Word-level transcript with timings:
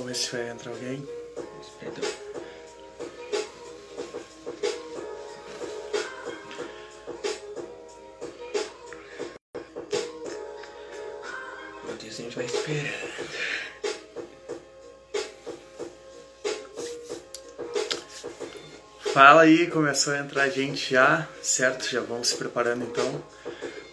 Vamos 0.00 0.18
ver 0.18 0.24
se 0.24 0.32
vai 0.34 0.48
entrar 0.48 0.72
alguém. 0.72 1.08
Então, 1.82 2.10
Enquanto 11.84 12.06
isso 12.06 12.20
a 12.20 12.24
gente 12.24 12.36
vai 12.36 12.46
esperando. 12.46 13.10
Fala 19.12 19.42
aí, 19.42 19.66
começou 19.66 20.14
a 20.14 20.18
entrar 20.20 20.48
gente 20.48 20.94
já, 20.94 21.28
certo? 21.42 21.86
Já 21.86 22.00
vamos 22.00 22.28
se 22.28 22.36
preparando 22.36 22.86
então 22.86 23.22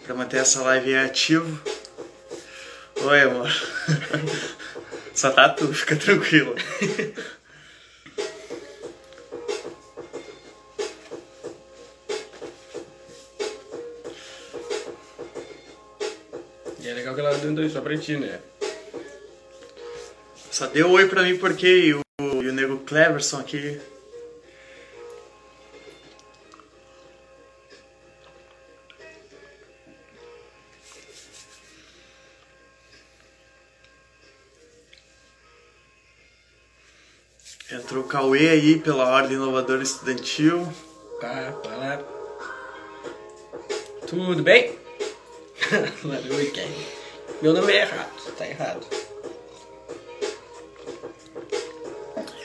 para 0.06 0.14
manter 0.14 0.38
essa 0.38 0.62
live 0.62 0.94
aí 0.94 1.04
ativo. 1.04 1.60
Oi, 3.02 3.20
amor. 3.20 3.52
Só 5.18 5.32
tá 5.32 5.48
tu, 5.48 5.74
fica 5.74 5.96
tranquilo. 5.96 6.54
E 16.80 16.88
é 16.88 16.94
legal 16.94 17.16
que 17.16 17.20
ela 17.20 17.36
dando 17.36 17.64
isso 17.64 17.74
só 17.74 17.80
pra 17.80 17.98
ti, 17.98 18.16
né? 18.16 18.38
Só 20.52 20.68
deu 20.68 20.88
oi 20.92 21.08
pra 21.08 21.24
mim 21.24 21.36
porque 21.36 21.94
o, 21.94 22.00
o 22.22 22.42
nego 22.52 22.78
Cleverson 22.84 23.40
aqui. 23.40 23.80
Cauê 38.08 38.48
aí 38.48 38.78
pela 38.78 39.06
Ordem 39.06 39.36
Inovadora 39.36 39.82
Estudantil. 39.82 40.66
Pá, 41.20 41.52
pá. 41.62 42.00
Tudo 44.06 44.42
bem? 44.42 44.72
Meu 47.42 47.52
nome 47.52 47.72
é 47.72 47.82
errado, 47.82 48.32
tá 48.36 48.48
errado. 48.48 48.86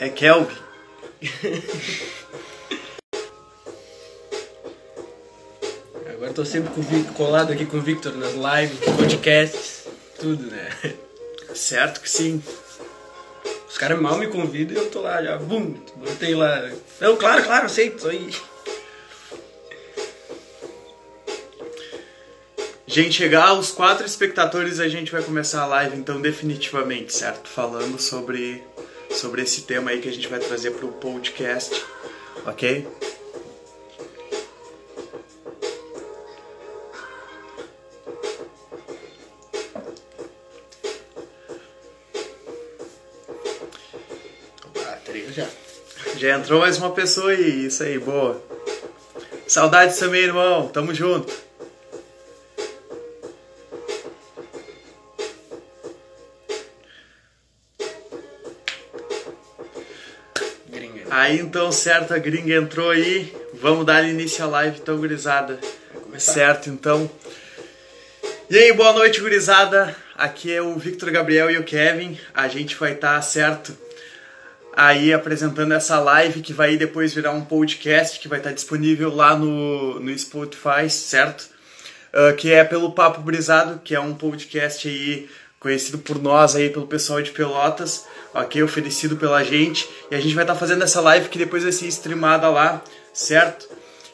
É 0.01 0.09
Kelvin. 0.09 0.57
Agora 6.05 6.27
eu 6.27 6.33
tô 6.33 6.43
sempre 6.43 6.73
com 6.73 6.83
colado 7.13 7.53
aqui 7.53 7.65
com 7.65 7.77
o 7.77 7.81
Victor 7.81 8.13
nas 8.17 8.33
lives, 8.33 8.79
podcasts, 8.97 9.87
tudo, 10.19 10.43
né? 10.47 10.69
Certo 11.55 12.01
que 12.01 12.09
sim. 12.09 12.43
Os 13.73 13.77
caras 13.79 13.99
mal 13.99 14.19
me 14.19 14.27
convidam 14.27 14.77
e 14.77 14.85
eu 14.85 14.91
tô 14.91 15.01
lá 15.01 15.19
já, 15.23 15.35
bum, 15.35 15.73
botei 15.95 16.35
lá. 16.35 16.71
Não, 17.01 17.17
claro, 17.17 17.43
claro, 17.43 17.65
aceito, 17.65 18.07
aí. 18.07 18.29
Gente, 22.85 23.15
chegar 23.15 23.47
aos 23.47 23.71
quatro 23.71 24.05
espectadores, 24.05 24.79
a 24.79 24.87
gente 24.87 25.11
vai 25.11 25.23
começar 25.23 25.63
a 25.63 25.65
live, 25.65 25.97
então, 25.97 26.21
definitivamente, 26.21 27.15
certo? 27.15 27.49
Falando 27.49 27.99
sobre, 27.99 28.63
sobre 29.09 29.41
esse 29.41 29.63
tema 29.63 29.89
aí 29.89 29.99
que 29.99 30.07
a 30.07 30.13
gente 30.13 30.27
vai 30.27 30.39
trazer 30.39 30.69
pro 30.69 30.89
podcast, 30.89 31.83
ok? 32.45 32.87
Entrou 46.33 46.61
mais 46.61 46.77
uma 46.77 46.91
pessoa 46.91 47.31
aí, 47.31 47.67
isso 47.67 47.83
aí, 47.83 47.99
boa. 47.99 48.41
Saudades 49.47 49.97
também, 49.97 50.21
irmão, 50.21 50.67
tamo 50.67 50.93
junto. 50.93 51.33
Gringa. 60.67 61.03
Aí 61.11 61.39
então, 61.39 61.71
certo, 61.71 62.13
a 62.13 62.17
gringa 62.17 62.55
entrou 62.55 62.89
aí. 62.89 63.35
Vamos 63.53 63.85
dar 63.85 64.03
início 64.03 64.43
à 64.43 64.47
live, 64.47 64.79
então, 64.81 64.97
gurizada. 64.97 65.59
Certo, 66.17 66.69
então. 66.69 67.09
E 68.49 68.57
aí, 68.57 68.73
boa 68.73 68.93
noite, 68.93 69.21
gurizada. 69.21 69.95
Aqui 70.15 70.53
é 70.53 70.61
o 70.61 70.75
Victor 70.75 71.11
Gabriel 71.11 71.49
e 71.49 71.57
o 71.57 71.63
Kevin. 71.63 72.17
A 72.33 72.47
gente 72.47 72.75
vai 72.75 72.93
estar, 72.93 73.21
certo, 73.21 73.75
aí 74.75 75.13
apresentando 75.13 75.73
essa 75.73 75.99
live 75.99 76.41
que 76.41 76.53
vai 76.53 76.75
depois 76.77 77.13
virar 77.13 77.31
um 77.31 77.45
podcast 77.45 78.19
que 78.19 78.27
vai 78.27 78.39
estar 78.39 78.51
disponível 78.51 79.13
lá 79.13 79.35
no, 79.35 79.99
no 79.99 80.17
Spotify, 80.17 80.89
certo? 80.89 81.53
Ah, 82.13 82.31
que 82.33 82.51
é 82.53 82.63
pelo 82.63 82.91
Papo 82.91 83.21
Brisado, 83.21 83.81
que 83.83 83.95
é 83.95 83.99
um 83.99 84.13
podcast 84.13 84.87
aí 84.87 85.27
conhecido 85.59 85.97
por 85.97 86.21
nós 86.21 86.55
aí, 86.55 86.69
pelo 86.69 86.85
pessoal 86.85 87.21
de 87.21 87.31
Pelotas, 87.31 88.05
ok? 88.33 88.61
Oferecido 88.61 89.17
pela 89.17 89.43
gente. 89.43 89.89
E 90.11 90.15
a 90.15 90.19
gente 90.19 90.35
vai 90.35 90.43
estar 90.43 90.55
fazendo 90.55 90.83
essa 90.83 91.01
live 91.01 91.29
que 91.29 91.39
depois 91.39 91.63
vai 91.63 91.71
ser 91.71 91.87
streamada 91.87 92.47
lá, 92.49 92.83
certo? 93.13 93.67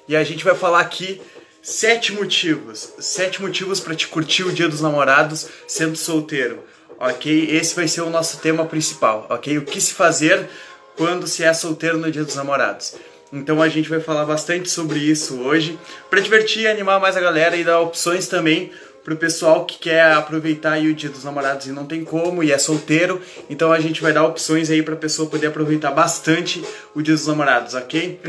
E 0.08 0.16
a 0.16 0.24
gente 0.24 0.46
vai 0.46 0.56
falar 0.56 0.80
aqui 0.80 1.20
sete 1.62 2.14
motivos. 2.14 2.94
Sete 3.00 3.42
motivos 3.42 3.82
para 3.82 3.96
te 3.96 4.08
curtir 4.08 4.44
o 4.44 4.54
Dia 4.54 4.70
dos 4.70 4.80
Namorados 4.80 5.50
sendo 5.68 5.98
solteiro, 5.98 6.64
ok? 7.00 7.48
Esse 7.52 7.76
vai 7.76 7.88
ser 7.88 8.02
o 8.02 8.10
nosso 8.10 8.38
tema 8.40 8.66
principal, 8.66 9.26
ok? 9.30 9.58
O 9.58 9.64
que 9.64 9.80
se 9.80 9.94
fazer 9.94 10.50
quando 10.98 11.26
se 11.28 11.44
é 11.44 11.54
solteiro 11.54 11.98
no 11.98 12.12
Dia 12.12 12.26
dos 12.26 12.36
Namorados. 12.36 12.96
Então 13.32 13.62
a 13.62 13.70
gente 13.70 13.90
vai 13.90 14.00
falar 14.00 14.26
bastante 14.26 14.70
sobre 14.70 15.00
isso 15.00 15.40
hoje, 15.40 15.80
para 16.10 16.20
divertir 16.20 16.68
animar 16.68 17.00
mais 17.00 17.16
a 17.16 17.22
galera 17.22 17.56
e 17.56 17.64
dar 17.64 17.80
opções 17.80 18.28
também 18.28 18.72
pro 19.04 19.16
pessoal 19.16 19.66
que 19.66 19.78
quer 19.78 20.12
aproveitar 20.12 20.74
aí 20.74 20.88
o 20.88 20.94
Dia 20.94 21.10
dos 21.10 21.24
Namorados 21.24 21.68
e 21.68 21.72
não 21.72 21.86
tem 21.86 22.04
como 22.04 22.44
e 22.44 22.52
é 22.52 22.58
solteiro. 22.58 23.22
Então 23.50 23.72
a 23.72 23.80
gente 23.80 24.02
vai 24.02 24.12
dar 24.12 24.26
opções 24.26 24.70
aí 24.70 24.84
pra 24.84 24.96
pessoa 24.96 25.30
poder 25.30 25.48
aproveitar 25.48 25.92
bastante 25.92 26.64
o 26.94 27.02
Dia 27.02 27.14
dos 27.14 27.28
Namorados, 27.28 27.76
ok? 27.76 28.20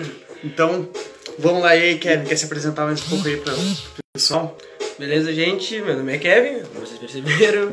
Então, 0.45 0.89
vamos 1.39 1.63
lá 1.63 1.71
aí, 1.71 1.99
Kevin, 1.99 2.25
quer 2.25 2.37
se 2.37 2.45
apresentar 2.45 2.85
mais 2.85 3.03
um 3.03 3.09
pouco 3.09 3.27
aí 3.27 3.37
pra, 3.37 3.53
pro 3.53 4.05
pessoal? 4.15 4.57
Beleza, 5.01 5.33
gente? 5.33 5.81
Meu 5.81 5.97
nome 5.97 6.13
é 6.13 6.19
Kevin, 6.19 6.63
como 6.75 6.87
vocês 6.87 6.99
perceberam. 6.99 7.73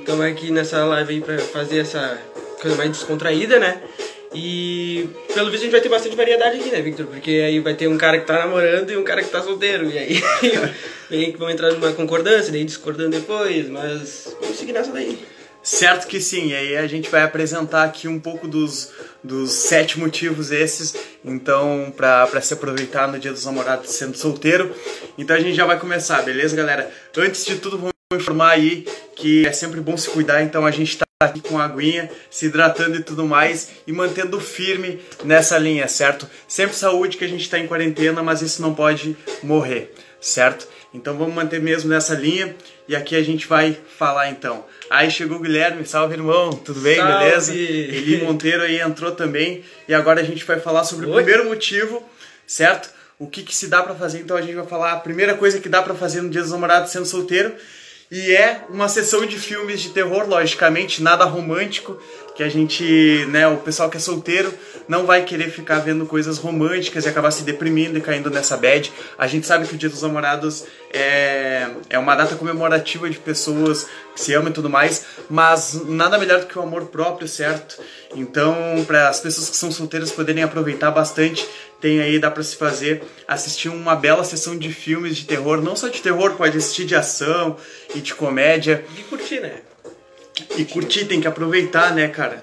Estamos 0.00 0.26
aqui 0.26 0.50
nessa 0.50 0.84
live 0.84 1.14
aí 1.14 1.20
pra 1.22 1.38
fazer 1.38 1.78
essa 1.78 2.20
coisa 2.60 2.76
mais 2.76 2.90
descontraída, 2.90 3.58
né? 3.58 3.80
E 4.34 5.08
pelo 5.32 5.50
visto 5.50 5.62
a 5.62 5.64
gente 5.64 5.72
vai 5.72 5.80
ter 5.80 5.88
bastante 5.88 6.14
variedade 6.14 6.60
aqui, 6.60 6.68
né, 6.70 6.82
Victor? 6.82 7.06
Porque 7.06 7.30
aí 7.30 7.58
vai 7.58 7.72
ter 7.72 7.88
um 7.88 7.96
cara 7.96 8.20
que 8.20 8.26
tá 8.26 8.40
namorando 8.40 8.90
e 8.90 8.98
um 8.98 9.02
cara 9.02 9.22
que 9.22 9.30
tá 9.30 9.40
solteiro. 9.40 9.90
E 9.90 9.96
aí 9.96 10.22
vem 11.08 11.32
que 11.32 11.38
vão 11.38 11.48
entrar 11.48 11.72
numa 11.72 11.94
concordância, 11.94 12.52
daí 12.52 12.64
discordando 12.64 13.16
depois, 13.18 13.70
mas 13.70 14.36
vamos 14.38 14.58
seguir 14.58 14.72
nessa 14.72 14.92
daí. 14.92 15.18
Certo 15.66 16.06
que 16.06 16.20
sim, 16.20 16.50
e 16.50 16.54
aí 16.54 16.76
a 16.76 16.86
gente 16.86 17.10
vai 17.10 17.24
apresentar 17.24 17.82
aqui 17.82 18.06
um 18.06 18.20
pouco 18.20 18.46
dos, 18.46 18.92
dos 19.22 19.50
sete 19.50 19.98
motivos 19.98 20.52
esses, 20.52 20.94
então, 21.24 21.92
pra 21.96 22.40
se 22.40 22.54
aproveitar 22.54 23.08
no 23.08 23.18
dia 23.18 23.32
dos 23.32 23.44
namorados 23.44 23.90
sendo 23.90 24.16
solteiro. 24.16 24.72
Então 25.18 25.34
a 25.34 25.40
gente 25.40 25.56
já 25.56 25.66
vai 25.66 25.76
começar, 25.76 26.22
beleza, 26.22 26.54
galera? 26.54 26.88
Antes 27.16 27.44
de 27.44 27.56
tudo, 27.56 27.78
vamos 27.78 27.92
informar 28.14 28.50
aí 28.50 28.86
que 29.16 29.44
é 29.44 29.50
sempre 29.50 29.80
bom 29.80 29.96
se 29.96 30.08
cuidar, 30.08 30.40
então 30.40 30.64
a 30.64 30.70
gente 30.70 30.96
tá 30.96 31.04
aqui 31.18 31.40
com 31.40 31.58
a 31.58 31.64
aguinha, 31.64 32.08
se 32.30 32.46
hidratando 32.46 32.98
e 32.98 33.02
tudo 33.02 33.26
mais, 33.26 33.70
e 33.88 33.92
mantendo 33.92 34.38
firme 34.38 35.00
nessa 35.24 35.58
linha, 35.58 35.88
certo? 35.88 36.30
Sempre 36.46 36.76
saúde 36.76 37.16
que 37.16 37.24
a 37.24 37.28
gente 37.28 37.50
tá 37.50 37.58
em 37.58 37.66
quarentena, 37.66 38.22
mas 38.22 38.40
isso 38.40 38.62
não 38.62 38.72
pode 38.72 39.16
morrer, 39.42 39.92
certo? 40.20 40.68
Então 40.94 41.18
vamos 41.18 41.34
manter 41.34 41.60
mesmo 41.60 41.90
nessa 41.90 42.14
linha, 42.14 42.54
e 42.86 42.94
aqui 42.94 43.16
a 43.16 43.22
gente 43.22 43.48
vai 43.48 43.76
falar 43.98 44.30
então. 44.30 44.64
Aí 44.88 45.10
chegou 45.10 45.38
o 45.38 45.40
Guilherme, 45.40 45.84
salve 45.84 46.14
irmão, 46.14 46.50
tudo 46.50 46.80
bem, 46.80 46.96
Salve! 46.96 47.12
beleza? 47.24 47.54
Eli 47.54 48.22
Monteiro 48.24 48.62
aí 48.62 48.80
entrou 48.80 49.12
também, 49.12 49.64
e 49.88 49.94
agora 49.94 50.20
a 50.20 50.24
gente 50.24 50.44
vai 50.44 50.60
falar 50.60 50.84
sobre 50.84 51.06
o 51.06 51.10
Oi. 51.10 51.22
primeiro 51.22 51.44
motivo, 51.48 52.02
certo? 52.46 52.90
O 53.18 53.26
que, 53.26 53.42
que 53.42 53.54
se 53.54 53.66
dá 53.66 53.82
pra 53.82 53.94
fazer, 53.94 54.20
então 54.20 54.36
a 54.36 54.42
gente 54.42 54.54
vai 54.54 54.66
falar 54.66 54.92
a 54.92 54.96
primeira 55.00 55.34
coisa 55.34 55.58
que 55.58 55.68
dá 55.68 55.82
pra 55.82 55.94
fazer 55.94 56.20
no 56.22 56.30
dia 56.30 56.42
dos 56.42 56.52
namorados 56.52 56.92
sendo 56.92 57.06
solteiro, 57.06 57.52
e 58.10 58.30
é 58.32 58.62
uma 58.68 58.88
sessão 58.88 59.26
de 59.26 59.36
filmes 59.36 59.80
de 59.80 59.90
terror, 59.90 60.28
logicamente, 60.28 61.02
nada 61.02 61.24
romântico, 61.24 62.00
que 62.36 62.42
a 62.42 62.48
gente, 62.50 63.24
né, 63.30 63.48
o 63.48 63.56
pessoal 63.56 63.88
que 63.88 63.96
é 63.96 64.00
solteiro 64.00 64.52
não 64.86 65.06
vai 65.06 65.24
querer 65.24 65.50
ficar 65.50 65.78
vendo 65.78 66.04
coisas 66.04 66.36
românticas 66.36 67.06
e 67.06 67.08
acabar 67.08 67.30
se 67.30 67.42
deprimindo 67.42 67.96
e 67.96 68.00
caindo 68.00 68.30
nessa 68.30 68.56
bad. 68.56 68.92
A 69.16 69.26
gente 69.26 69.46
sabe 69.46 69.66
que 69.66 69.74
o 69.74 69.78
Dia 69.78 69.88
dos 69.88 70.02
Namorados 70.02 70.64
é, 70.92 71.68
é 71.88 71.98
uma 71.98 72.14
data 72.14 72.36
comemorativa 72.36 73.08
de 73.08 73.18
pessoas 73.18 73.86
que 74.14 74.20
se 74.20 74.34
amam 74.34 74.50
e 74.50 74.52
tudo 74.52 74.68
mais, 74.68 75.04
mas 75.30 75.80
nada 75.86 76.18
melhor 76.18 76.40
do 76.40 76.46
que 76.46 76.58
o 76.58 76.62
amor 76.62 76.86
próprio, 76.86 77.26
certo? 77.26 77.82
Então, 78.14 78.84
para 78.86 79.08
as 79.08 79.18
pessoas 79.18 79.48
que 79.48 79.56
são 79.56 79.72
solteiras 79.72 80.12
poderem 80.12 80.42
aproveitar 80.42 80.90
bastante, 80.90 81.48
tem 81.80 82.00
aí, 82.00 82.18
dá 82.18 82.30
pra 82.30 82.42
se 82.42 82.56
fazer, 82.56 83.02
assistir 83.26 83.68
uma 83.68 83.96
bela 83.96 84.24
sessão 84.24 84.56
de 84.56 84.72
filmes 84.72 85.16
de 85.16 85.24
terror, 85.24 85.60
não 85.60 85.74
só 85.74 85.88
de 85.88 86.00
terror, 86.00 86.34
pode 86.34 86.56
assistir 86.56 86.84
de 86.84 86.94
ação 86.94 87.56
e 87.94 88.00
de 88.00 88.14
comédia. 88.14 88.84
E 88.98 89.02
curtir, 89.04 89.40
né? 89.40 89.60
E 90.56 90.64
curtir, 90.64 91.04
tem 91.06 91.20
que 91.20 91.26
aproveitar, 91.28 91.94
né, 91.94 92.08
cara? 92.08 92.42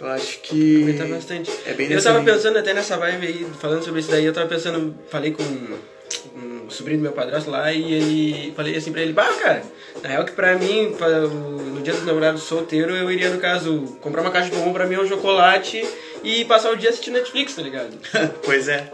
Eu 0.00 0.08
acho 0.08 0.40
que. 0.40 0.82
Aproveitar 0.82 1.06
bastante. 1.14 1.50
É 1.66 1.74
bem 1.74 1.90
Eu 1.90 2.02
tava 2.02 2.18
linha. 2.20 2.32
pensando 2.34 2.58
até 2.58 2.72
nessa 2.74 2.96
vibe 2.96 3.26
aí, 3.26 3.46
falando 3.60 3.84
sobre 3.84 4.00
isso 4.00 4.10
daí, 4.10 4.24
eu 4.24 4.32
tava 4.32 4.48
pensando, 4.48 4.94
falei 5.10 5.30
com 5.32 5.42
um 5.42 6.70
sobrinho 6.70 6.98
do 6.98 7.02
meu 7.02 7.12
padrasto 7.12 7.50
lá 7.50 7.72
e 7.72 7.92
ele 7.92 8.52
falei 8.56 8.76
assim 8.76 8.92
pra 8.92 9.02
ele, 9.02 9.12
bah, 9.12 9.30
cara, 9.42 9.62
na 10.02 10.08
real 10.08 10.24
que 10.24 10.32
pra 10.32 10.56
mim, 10.56 10.94
pra- 10.96 11.08
no 11.20 11.80
dia 11.82 11.92
dos 11.92 12.04
namorados 12.04 12.42
solteiro, 12.42 12.94
eu 12.96 13.10
iria, 13.10 13.28
no 13.30 13.38
caso, 13.38 13.96
comprar 14.00 14.22
uma 14.22 14.30
caixa 14.30 14.48
de 14.50 14.56
bombom 14.56 14.72
pra 14.72 14.86
mim, 14.86 14.96
um 14.96 15.06
chocolate 15.06 15.84
e 16.24 16.44
passar 16.46 16.70
o 16.70 16.76
dia 16.76 16.90
assistindo 16.90 17.14
Netflix, 17.14 17.54
tá 17.54 17.62
ligado? 17.62 17.90
pois 18.44 18.68
é. 18.68 18.90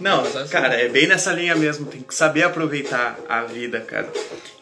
Não, 0.00 0.20
assim- 0.22 0.48
cara, 0.48 0.74
é 0.74 0.88
bem 0.88 1.06
nessa 1.06 1.32
linha 1.32 1.54
mesmo. 1.54 1.86
Tem 1.86 2.00
que 2.00 2.14
saber 2.14 2.42
aproveitar 2.42 3.16
a 3.28 3.42
vida, 3.44 3.80
cara. 3.80 4.08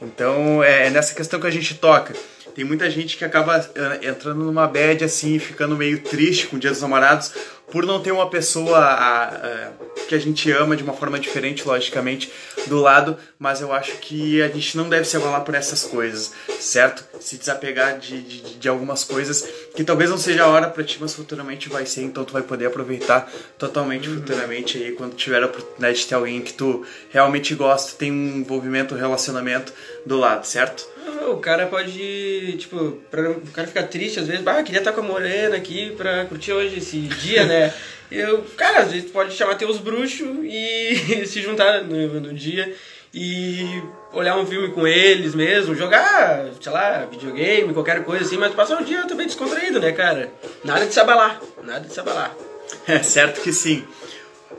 Então 0.02 0.62
é 0.62 0.90
nessa 0.90 1.14
questão 1.14 1.40
que 1.40 1.46
a 1.46 1.50
gente 1.50 1.74
toca. 1.76 2.14
Tem 2.54 2.64
muita 2.64 2.90
gente 2.90 3.16
que 3.16 3.24
acaba 3.24 3.56
eh, 3.74 4.08
entrando 4.08 4.42
numa 4.44 4.66
bad 4.66 5.04
assim, 5.04 5.38
ficando 5.38 5.76
meio 5.76 6.00
triste 6.00 6.46
com 6.46 6.56
o 6.56 6.58
Dia 6.58 6.70
dos 6.70 6.80
Namorados 6.82 7.32
por 7.70 7.86
não 7.86 8.00
ter 8.02 8.10
uma 8.10 8.28
pessoa 8.28 8.78
a- 8.78 9.28
a- 9.28 9.70
que 10.08 10.14
a 10.14 10.18
gente 10.18 10.50
ama 10.50 10.74
de 10.76 10.82
uma 10.82 10.92
forma 10.92 11.20
diferente, 11.20 11.66
logicamente, 11.66 12.28
do 12.66 12.80
lado. 12.80 13.16
Mas 13.38 13.60
eu 13.60 13.72
acho 13.72 13.92
que 13.98 14.42
a 14.42 14.48
gente 14.48 14.76
não 14.76 14.88
deve 14.88 15.04
se 15.04 15.16
abalar 15.16 15.42
por 15.44 15.54
essas 15.54 15.84
coisas, 15.84 16.32
certo? 16.58 17.04
Se 17.20 17.36
desapegar 17.38 17.96
de, 18.00 18.20
de, 18.20 18.54
de 18.58 18.68
algumas 18.68 19.04
coisas 19.04 19.46
que 19.76 19.84
talvez 19.84 20.10
não 20.10 20.18
seja 20.18 20.42
a 20.42 20.48
hora 20.48 20.68
pra 20.68 20.82
ti, 20.82 20.98
mas 21.00 21.14
futuramente 21.14 21.68
vai 21.68 21.86
ser. 21.86 22.02
Então 22.02 22.24
tu 22.24 22.32
vai 22.32 22.42
poder 22.42 22.66
aproveitar 22.66 23.30
totalmente 23.56 24.08
futuramente 24.08 24.76
aí 24.76 24.90
quando 24.92 25.14
tiver 25.14 25.40
a 25.42 25.46
oportunidade 25.46 25.98
de 26.00 26.06
ter 26.08 26.16
alguém 26.16 26.40
que 26.42 26.52
tu 26.52 26.84
realmente 27.10 27.54
gosta, 27.54 27.96
tem 27.96 28.10
um 28.10 28.38
envolvimento, 28.38 28.96
um 28.96 28.98
relacionamento 28.98 29.72
do 30.04 30.16
lado, 30.18 30.44
certo? 30.44 30.84
O 31.30 31.36
cara 31.38 31.66
pode, 31.66 32.56
tipo, 32.58 32.98
pra, 33.10 33.30
o 33.30 33.40
cara 33.52 33.66
ficar 33.66 33.84
triste 33.84 34.20
às 34.20 34.26
vezes, 34.26 34.42
bah, 34.42 34.62
queria 34.62 34.80
estar 34.80 34.92
com 34.92 35.00
a 35.00 35.04
morena 35.04 35.56
aqui 35.56 35.92
pra 35.96 36.24
curtir 36.26 36.52
hoje 36.52 36.78
esse 36.78 36.98
dia, 36.98 37.44
né? 37.44 37.72
Eu, 38.10 38.44
cara, 38.56 38.80
às 38.80 38.90
vezes 38.90 39.08
pode 39.10 39.32
chamar 39.34 39.54
teus 39.54 39.78
bruxos 39.78 40.26
e 40.42 41.24
se 41.26 41.40
juntar 41.40 41.84
no, 41.84 42.20
no 42.20 42.34
dia 42.34 42.74
e 43.14 43.82
olhar 44.12 44.36
um 44.36 44.46
filme 44.46 44.68
com 44.72 44.86
eles 44.86 45.34
mesmo, 45.34 45.74
jogar, 45.74 46.46
sei 46.60 46.72
lá, 46.72 47.06
videogame, 47.10 47.72
qualquer 47.72 48.04
coisa 48.04 48.24
assim, 48.24 48.36
mas 48.36 48.54
passar 48.54 48.80
o 48.80 48.84
dia 48.84 49.04
também 49.06 49.26
descontraído, 49.26 49.80
né, 49.80 49.92
cara? 49.92 50.32
Nada 50.64 50.86
de 50.86 50.92
se 50.92 51.00
abalar, 51.00 51.40
nada 51.62 51.86
de 51.86 51.92
se 51.92 52.00
abalar. 52.00 52.34
É 52.86 53.02
certo 53.02 53.40
que 53.40 53.52
sim. 53.52 53.84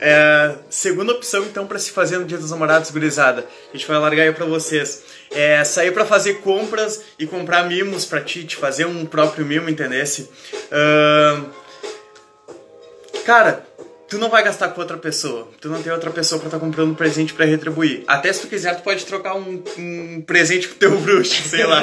É, 0.00 0.54
segunda 0.70 1.12
opção, 1.12 1.44
então, 1.44 1.66
para 1.66 1.78
se 1.78 1.90
fazer 1.90 2.18
no 2.18 2.24
Dia 2.24 2.38
dos 2.38 2.50
Namorados, 2.50 2.90
gurizada. 2.90 3.46
A 3.72 3.76
gente 3.76 3.86
vai 3.86 3.98
largar 3.98 4.22
aí 4.22 4.32
pra 4.32 4.46
vocês. 4.46 5.02
É 5.30 5.62
sair 5.64 5.92
pra 5.92 6.04
fazer 6.04 6.34
compras 6.40 7.02
e 7.18 7.26
comprar 7.26 7.68
mimos 7.68 8.04
pra 8.04 8.20
ti, 8.20 8.44
te 8.44 8.56
fazer 8.56 8.86
um 8.86 9.06
próprio 9.06 9.44
mimo, 9.44 9.68
entendesse? 9.68 10.30
Ahn, 10.70 11.46
Cara, 13.24 13.64
tu 14.12 14.18
não 14.18 14.28
vai 14.28 14.44
gastar 14.44 14.68
com 14.68 14.80
outra 14.82 14.98
pessoa. 14.98 15.48
Tu 15.58 15.70
não 15.70 15.82
tem 15.82 15.90
outra 15.90 16.10
pessoa 16.10 16.38
pra 16.38 16.48
estar 16.48 16.58
comprando 16.58 16.90
um 16.90 16.94
presente 16.94 17.32
pra 17.32 17.46
retribuir. 17.46 18.04
Até 18.06 18.30
se 18.30 18.42
tu 18.42 18.46
quiser, 18.46 18.76
tu 18.76 18.82
pode 18.82 19.06
trocar 19.06 19.34
um, 19.34 19.64
um 19.78 20.20
presente 20.20 20.68
com 20.68 20.74
o 20.74 20.76
teu 20.76 21.00
bruxo, 21.00 21.48
sei 21.48 21.64
lá. 21.64 21.80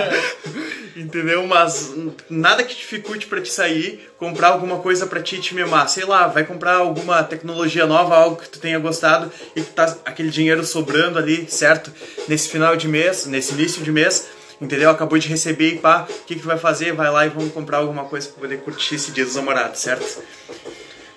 Entendeu? 0.95 1.47
Mas 1.47 1.91
nada 2.29 2.63
que 2.63 2.75
dificulte 2.75 3.25
pra 3.25 3.41
te 3.41 3.51
sair, 3.51 4.11
comprar 4.15 4.49
alguma 4.49 4.77
coisa 4.77 5.07
pra 5.07 5.23
ti 5.23 5.39
te 5.39 5.55
mimar. 5.55 5.89
Sei 5.89 6.05
lá, 6.05 6.27
vai 6.27 6.45
comprar 6.45 6.75
alguma 6.75 7.23
tecnologia 7.23 7.87
nova, 7.87 8.15
algo 8.15 8.35
que 8.35 8.47
tu 8.47 8.59
tenha 8.59 8.77
gostado 8.77 9.31
e 9.55 9.61
que 9.61 9.71
tá 9.71 9.97
aquele 10.05 10.29
dinheiro 10.29 10.63
sobrando 10.63 11.17
ali, 11.17 11.49
certo? 11.49 11.91
Nesse 12.27 12.47
final 12.47 12.75
de 12.75 12.87
mês, 12.87 13.25
nesse 13.25 13.55
início 13.55 13.81
de 13.81 13.91
mês, 13.91 14.27
entendeu? 14.61 14.91
Acabou 14.91 15.17
de 15.17 15.27
receber 15.27 15.69
e 15.69 15.77
pá, 15.79 16.07
o 16.07 16.25
que, 16.25 16.35
que 16.35 16.41
tu 16.41 16.47
vai 16.47 16.59
fazer? 16.59 16.93
Vai 16.93 17.09
lá 17.09 17.25
e 17.25 17.29
vamos 17.29 17.51
comprar 17.51 17.77
alguma 17.77 18.05
coisa 18.05 18.29
pra 18.29 18.41
poder 18.41 18.59
curtir 18.59 18.95
esse 18.95 19.09
dia 19.09 19.25
dos 19.25 19.33
namorados, 19.33 19.79
certo? 19.79 20.21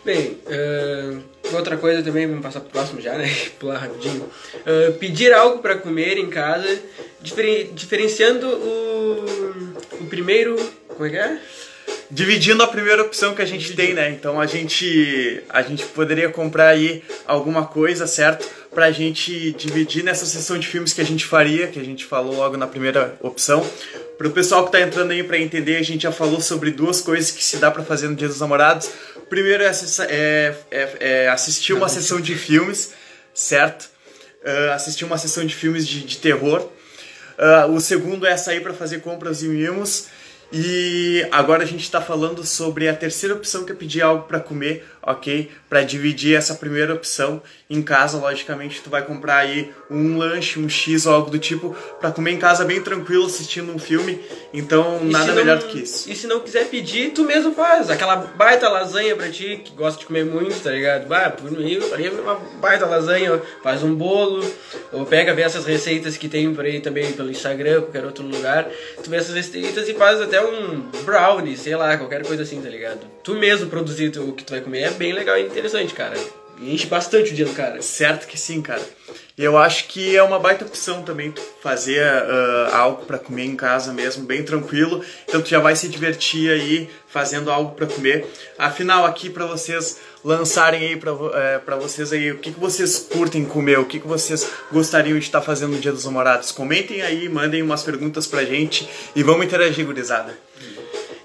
Bem, 0.04 0.36
ahn, 0.48 1.20
outra 1.52 1.76
coisa 1.76 2.02
também, 2.02 2.26
vamos 2.26 2.42
passar 2.42 2.60
pro 2.60 2.70
próximo 2.70 3.00
já, 3.00 3.16
né? 3.16 3.32
Pular 3.60 3.78
rapidinho. 3.78 4.28
Ahn, 4.66 4.92
pedir 4.98 5.32
algo 5.32 5.58
pra 5.60 5.76
comer 5.76 6.18
em 6.18 6.28
casa, 6.28 6.80
diferen- 7.20 7.70
diferenciando 7.72 8.46
o, 8.48 9.74
o 10.00 10.06
primeiro. 10.08 10.56
Como 10.88 11.06
é 11.06 11.10
que 11.10 11.16
é? 11.16 11.38
Dividindo 12.10 12.62
a 12.62 12.66
primeira 12.66 13.00
opção 13.02 13.34
que 13.34 13.40
a 13.40 13.46
gente 13.46 13.74
tem, 13.74 13.94
né? 13.94 14.10
Então 14.10 14.38
a 14.40 14.44
gente 14.44 15.42
a 15.48 15.62
gente 15.62 15.84
poderia 15.86 16.28
comprar 16.28 16.68
aí 16.68 17.02
alguma 17.26 17.64
coisa, 17.64 18.06
certo? 18.06 18.46
Pra 18.74 18.90
gente 18.90 19.52
dividir 19.52 20.02
nessa 20.02 20.26
sessão 20.26 20.58
de 20.58 20.66
filmes 20.66 20.92
que 20.92 21.00
a 21.00 21.04
gente 21.04 21.24
faria, 21.24 21.68
que 21.68 21.78
a 21.78 21.84
gente 21.84 22.04
falou 22.04 22.34
logo 22.36 22.56
na 22.56 22.66
primeira 22.66 23.16
opção. 23.22 23.64
Pro 24.18 24.30
pessoal 24.30 24.64
que 24.66 24.72
tá 24.72 24.80
entrando 24.80 25.10
aí 25.10 25.22
pra 25.24 25.38
entender, 25.38 25.76
a 25.76 25.82
gente 25.82 26.02
já 26.02 26.12
falou 26.12 26.40
sobre 26.40 26.70
duas 26.70 27.00
coisas 27.00 27.30
que 27.30 27.42
se 27.42 27.56
dá 27.56 27.70
pra 27.70 27.82
fazer 27.82 28.08
no 28.08 28.14
Dia 28.14 28.28
dos 28.28 28.40
Namorados. 28.40 28.90
Primeiro 29.32 29.62
é, 29.62 29.72
é- 30.10 30.54
é- 30.70 30.96
é 31.00 31.28
assistir 31.30 31.72
uma 31.72 31.88
sessão 31.88 32.20
de 32.20 32.34
filmes, 32.34 32.92
certo? 33.32 33.88
Ah, 34.44 34.74
assistir 34.74 35.06
uma 35.06 35.16
sessão 35.16 35.42
de 35.46 35.54
filmes 35.54 35.88
de, 35.88 36.02
de 36.02 36.18
terror. 36.18 36.68
Ah, 37.38 37.64
o 37.64 37.80
segundo 37.80 38.26
é 38.26 38.36
sair 38.36 38.60
para 38.60 38.74
fazer 38.74 39.00
compras 39.00 39.42
e 39.42 39.46
mimos. 39.48 40.08
E 40.52 41.26
agora 41.30 41.62
a 41.62 41.66
gente 41.66 41.82
está 41.82 42.00
falando 42.00 42.44
sobre 42.44 42.86
a 42.88 42.94
terceira 42.94 43.34
opção 43.34 43.64
que 43.64 43.72
é 43.72 43.74
pedir 43.74 44.02
algo 44.02 44.24
para 44.24 44.38
comer, 44.38 44.84
ok? 45.02 45.50
Para 45.66 45.82
dividir 45.82 46.36
essa 46.36 46.54
primeira 46.56 46.92
opção 46.94 47.42
em 47.70 47.80
casa, 47.80 48.18
logicamente 48.18 48.82
tu 48.82 48.90
vai 48.90 49.02
comprar 49.02 49.36
aí 49.38 49.72
um 49.90 50.18
lanche, 50.18 50.58
um 50.60 50.68
X 50.68 51.06
ou 51.06 51.14
algo 51.14 51.30
do 51.30 51.38
tipo 51.38 51.74
para 51.98 52.10
comer 52.10 52.32
em 52.32 52.36
casa 52.38 52.66
bem 52.66 52.82
tranquilo 52.82 53.24
assistindo 53.24 53.72
um 53.74 53.78
filme. 53.78 54.20
Então 54.52 54.98
E 55.02 55.06
nada 55.06 55.24
se 55.24 55.32
melhor 55.32 55.58
não- 55.58 55.66
do 55.66 55.72
que 55.72 55.78
isso. 55.80 56.10
E 56.10 56.14
se 56.14 56.26
não 56.26 56.40
quiser 56.40 56.66
pedir, 56.68 57.12
tu 57.12 57.24
mesmo 57.24 57.54
faz. 57.54 57.88
Aquela 57.88 58.16
baita 58.16 58.68
lasanha 58.68 59.16
pra 59.16 59.30
ti, 59.30 59.62
que 59.64 59.72
gosta 59.72 60.00
de 60.00 60.06
comer 60.06 60.26
muito, 60.26 60.60
tá 60.62 60.70
ligado? 60.70 61.06
Bah, 61.06 61.30
por 61.30 61.50
mim, 61.50 61.80
faria 61.80 62.12
uma 62.12 62.34
baita 62.60 62.84
lasanha, 62.84 63.40
faz 63.62 63.82
um 63.82 63.94
bolo, 63.94 64.44
ou 64.92 65.06
pega, 65.06 65.32
vê 65.34 65.40
essas 65.42 65.64
receitas 65.64 66.18
que 66.18 66.28
tem 66.28 66.52
por 66.54 66.66
aí 66.66 66.78
também 66.80 67.10
pelo 67.12 67.30
Instagram, 67.30 67.80
qualquer 67.80 68.04
outro 68.04 68.26
lugar. 68.26 68.68
Tu 69.02 69.08
vê 69.08 69.16
essas 69.16 69.34
receitas 69.34 69.88
e 69.88 69.94
faz 69.94 70.20
até 70.20 70.41
um 70.44 70.80
brownie, 71.04 71.56
sei 71.56 71.76
lá, 71.76 71.96
qualquer 71.96 72.24
coisa 72.26 72.42
assim, 72.42 72.60
tá 72.60 72.68
ligado? 72.68 73.00
Tu 73.22 73.34
mesmo 73.34 73.68
produzir 73.68 74.16
o 74.18 74.32
que 74.32 74.44
tu 74.44 74.50
vai 74.50 74.60
comer 74.60 74.82
é 74.82 74.90
bem 74.90 75.12
legal 75.12 75.38
e 75.38 75.42
interessante, 75.42 75.94
cara. 75.94 76.16
Enche 76.60 76.86
bastante 76.86 77.32
o 77.32 77.34
dia 77.34 77.44
do 77.44 77.52
cara. 77.54 77.82
Certo 77.82 78.26
que 78.26 78.38
sim, 78.38 78.62
cara. 78.62 78.82
Eu 79.36 79.56
acho 79.58 79.88
que 79.88 80.14
é 80.14 80.22
uma 80.22 80.38
baita 80.38 80.64
opção 80.64 81.02
também 81.02 81.34
fazer 81.62 82.00
ah, 82.04 82.70
algo 82.72 83.04
pra 83.04 83.18
comer 83.18 83.44
em 83.46 83.56
casa 83.56 83.92
mesmo, 83.92 84.24
bem 84.24 84.44
tranquilo. 84.44 85.02
Então 85.26 85.40
tu 85.40 85.48
já 85.48 85.58
vai 85.58 85.74
se 85.74 85.88
divertir 85.88 86.50
aí 86.50 86.88
fazendo 87.08 87.50
algo 87.50 87.74
pra 87.74 87.86
comer. 87.86 88.26
Afinal, 88.58 89.04
aqui 89.06 89.28
pra 89.30 89.46
vocês 89.46 89.98
lançarem 90.24 90.86
aí 90.86 90.94
vo- 90.94 91.32
eh, 91.34 91.58
pra 91.64 91.74
vocês 91.76 92.12
aí 92.12 92.30
o 92.30 92.38
que, 92.38 92.52
que 92.52 92.60
vocês 92.60 92.98
curtem 93.10 93.44
comer, 93.44 93.78
o 93.80 93.84
que, 93.86 93.98
que 93.98 94.06
vocês 94.06 94.46
gostariam 94.70 95.18
de 95.18 95.24
estar 95.24 95.40
fazendo 95.40 95.72
no 95.72 95.80
Dia 95.80 95.90
dos 95.92 96.04
Namorados. 96.04 96.52
Comentem 96.52 97.02
aí, 97.02 97.28
mandem 97.28 97.60
umas 97.62 97.82
perguntas 97.82 98.26
pra 98.28 98.44
gente 98.44 98.88
e 99.16 99.22
vamos 99.24 99.44
interagir, 99.46 99.84
gurizada. 99.84 100.38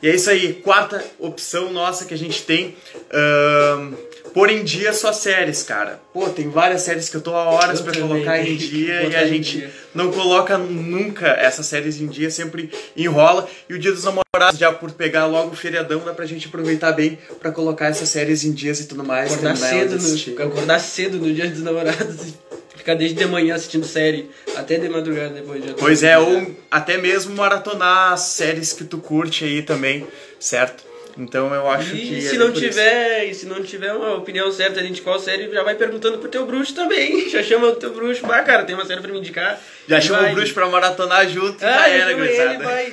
E 0.01 0.08
é 0.10 0.16
isso 0.16 0.30
aí, 0.30 0.54
quarta 0.54 1.04
opção 1.20 1.72
nossa 1.72 2.06
que 2.06 2.13
a 2.13 2.18
gente 2.18 2.42
tem. 2.44 2.75
ahn, 3.12 3.94
pôr 4.38 4.51
em 4.51 4.63
dia 4.63 4.94
suas 4.94 5.15
séries, 5.15 5.63
cara. 5.63 6.00
Pô, 6.13 6.29
tem 6.29 6.48
várias 6.48 6.84
séries 6.84 7.10
que 7.10 7.17
eu 7.17 7.22
tô 7.22 7.34
há 7.34 7.50
horas 7.50 7.82
também 7.82 8.01
colocar 8.01 8.38
em 8.38 8.56
dia 8.56 9.01
e 9.10 9.15
a 9.15 9.25
gente 9.25 9.58
dia. 9.58 9.72
não 9.96 10.12
coloca 10.12 10.60
nunca 10.60 11.29
essas 11.29 11.65
séries 11.65 12.00
em 12.00 12.06
dia, 12.06 12.29
sempre 12.29 12.70
enrola. 12.96 13.50
E 13.67 13.74
o 13.74 13.79
dia 13.79 13.91
dos 13.91 14.03
namorados, 14.03 14.60
já 14.60 14.72
por 14.72 14.91
pegar 14.91 15.25
logo 15.25 15.53
o 15.53 15.56
feriadão, 15.56 16.01
dá 16.06 16.13
pra 16.13 16.27
gente 16.27 16.46
aproveitar 16.46 16.91
bem 16.91 17.17
pra 17.39 17.51
colocar 17.51 17.88
essas 17.88 18.10
séries 18.10 18.44
em 18.44 18.51
dias 18.51 18.79
e 18.79 18.86
tudo 18.86 19.03
mais. 19.03 19.34
Acordar 19.34 19.58
cedo, 19.58 19.98
no, 19.98 20.44
acordar 20.44 20.79
cedo 20.79 21.17
no 21.17 21.34
dia 21.34 21.50
dos 21.50 21.63
namorados 21.63 22.27
e 22.27 22.34
ficar 22.77 22.94
desde 22.94 23.17
de 23.17 23.25
manhã 23.25 23.56
assistindo 23.56 23.88
série 23.88 24.29
até 24.56 24.77
de 24.77 24.88
madrugada 24.88 25.34
depois 25.34 25.63
de 25.63 25.74
Pois 25.74 26.03
é, 26.03 26.15
ou 26.20 26.56
até 26.70 26.96
mesmo 27.00 27.36
maratonar 27.36 28.13
as 28.13 28.22
séries 28.22 28.72
que 28.72 28.84
tu 28.84 29.00
curte 29.00 29.46
aí 29.46 29.63
também, 29.63 30.06
certo? 30.39 30.86
Então 31.18 31.54
eu 31.54 31.68
acho 31.70 31.92
que. 31.92 31.98
E 31.98 32.18
é 32.18 32.22
se 32.22 32.38
não 32.38 32.52
por 32.52 32.58
isso. 32.58 32.70
tiver, 32.70 33.26
e 33.26 33.34
se 33.34 33.46
não 33.46 33.64
tiver 33.64 33.92
uma 33.94 34.16
opinião 34.16 34.52
certa 34.52 34.84
de 34.84 35.02
qual 35.02 35.20
série, 35.20 35.52
já 35.52 35.64
vai 35.64 35.76
perguntando 35.76 36.18
pro 36.20 36.30
teu 36.30 36.46
bruxo 36.46 36.74
também. 36.76 37.28
Já 37.30 37.44
chama 37.44 37.68
o 37.68 37.76
teu 37.76 37.94
bruxo, 37.94 38.26
bah, 38.26 38.42
cara, 38.44 38.64
tem 38.64 38.76
uma 38.76 38.86
série 38.86 39.02
pra 39.02 39.12
me 39.12 39.20
indicar. 39.20 39.60
Já 39.88 40.00
chama 40.00 40.22
vai. 40.22 40.32
o 40.32 40.36
bruxo 40.36 40.54
pra 40.54 40.68
maratonar 40.68 41.28
junto 41.28 41.64
Ah, 41.64 41.72
já 41.72 41.88
era, 41.88 42.12
ele, 42.12 42.64
vai. 42.64 42.92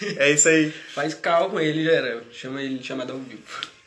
É 0.16 0.30
isso 0.30 0.48
aí. 0.48 0.72
Faz 0.94 1.14
cal 1.14 1.50
com 1.50 1.60
ele, 1.60 1.84
já 1.84 1.92
era. 1.92 2.22
Chama 2.32 2.62
ele 2.62 2.78
de 2.78 2.86
chamada 2.86 3.12
ao 3.12 3.18
vivo. 3.18 3.42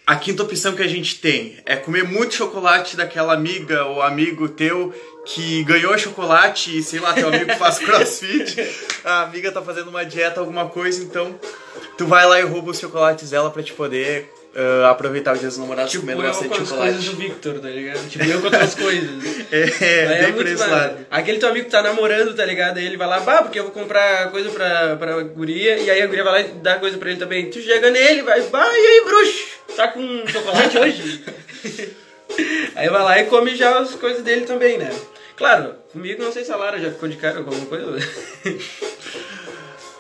A 0.08 0.16
quinta 0.18 0.44
opção 0.44 0.76
que 0.76 0.84
a 0.84 0.88
gente 0.88 1.20
tem 1.20 1.58
é 1.66 1.76
comer 1.76 2.04
muito 2.04 2.36
chocolate 2.36 2.96
daquela 2.96 3.34
amiga 3.34 3.86
ou 3.86 4.04
amigo 4.04 4.48
teu 4.48 4.94
que 5.26 5.64
ganhou 5.64 5.98
chocolate 5.98 6.78
e, 6.78 6.84
sei 6.84 7.00
lá, 7.00 7.14
teu 7.14 7.28
amigo 7.28 7.52
faz 7.56 7.80
crossfit, 7.80 8.56
a 9.04 9.24
amiga 9.24 9.52
tá 9.52 9.62
fazendo 9.62 9.90
uma 9.90 10.06
dieta, 10.06 10.40
alguma 10.40 10.70
coisa, 10.70 11.04
então 11.04 11.38
tu 11.98 12.06
vai 12.06 12.26
lá 12.28 12.40
e 12.40 12.44
rouba 12.44 12.72
os 12.72 12.80
chocolates 12.80 13.32
dela 13.32 13.50
pra 13.50 13.64
te 13.64 13.74
poder 13.74 14.32
uh, 14.56 14.86
aproveitar 14.86 15.36
o 15.36 15.38
dia 15.38 15.48
dos 15.48 15.58
namorados 15.58 15.92
Tipo, 15.92 16.04
comendo 16.04 16.22
bastante 16.22 16.50
com 16.50 16.62
as 16.62 16.70
chocolate. 16.70 16.94
coisas 16.94 17.06
do 17.10 17.18
Victor, 17.18 17.60
tá 17.60 17.68
ligado? 17.70 18.10
Tipo, 18.10 18.24
eu 18.24 18.40
com 18.40 18.46
outras 18.46 18.76
coisas. 18.76 19.26
É, 19.52 20.08
Aí 20.08 20.24
bem 20.24 20.34
por 20.34 20.44
muito 20.44 20.62
esse 20.62 20.70
lado. 20.70 21.06
Aquele 21.10 21.38
teu 21.38 21.50
amigo 21.50 21.66
que 21.66 21.72
tá 21.72 21.82
namorando, 21.82 22.36
tá 22.36 22.44
ligado? 22.46 22.78
Aí 22.78 22.86
ele 22.86 22.98
vai 22.98 23.08
lá, 23.08 23.20
bah, 23.20 23.44
porque 23.44 23.60
eu 23.60 23.64
vou 23.64 23.72
comprar 23.72 24.30
coisa 24.32 24.50
pra, 24.50 24.96
pra 24.96 25.22
guria, 25.22 25.78
e 25.78 25.90
aí 25.90 26.02
a 26.02 26.08
guria 26.08 26.24
vai 26.24 26.34
lá 26.34 26.42
e 26.42 26.52
dá 26.62 26.76
coisa 26.76 26.98
pra 26.98 27.10
ele 27.10 27.20
também. 27.20 27.50
Tu 27.50 27.62
chega 27.62 27.90
nele, 27.90 28.22
vai, 28.24 28.42
bah, 28.44 28.68
e 28.72 28.88
aí, 28.88 29.04
bruxo? 29.06 29.46
Tá 29.76 29.88
com 29.90 30.28
chocolate 30.28 30.78
hoje? 30.78 31.24
aí 32.76 32.90
vai 32.90 33.04
lá 33.04 33.20
e 33.20 33.26
come 33.26 33.56
já 33.56 33.80
as 33.80 33.92
coisas 33.92 34.24
dele 34.24 34.46
também, 34.46 34.78
né? 34.78 34.92
Claro, 35.36 35.76
comigo 35.92 36.24
não 36.24 36.32
sei 36.32 36.46
se 36.46 36.52
a 36.52 36.56
Lara 36.56 36.80
já 36.80 36.92
ficou 36.92 37.10
de 37.10 37.18
cara 37.18 37.44
com 37.44 37.50
alguma 37.50 37.66
coisa. 37.66 37.98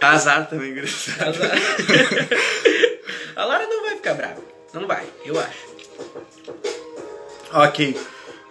Azar 0.01 0.47
também, 0.49 0.71
engraçado. 0.71 1.29
Azar. 1.29 1.51
a 3.35 3.45
Lara 3.45 3.67
não 3.67 3.83
vai 3.83 3.95
ficar 3.95 4.13
brava. 4.13 4.41
Não 4.73 4.87
vai, 4.87 5.05
eu 5.25 5.39
acho. 5.39 5.75
Ok. 7.51 7.97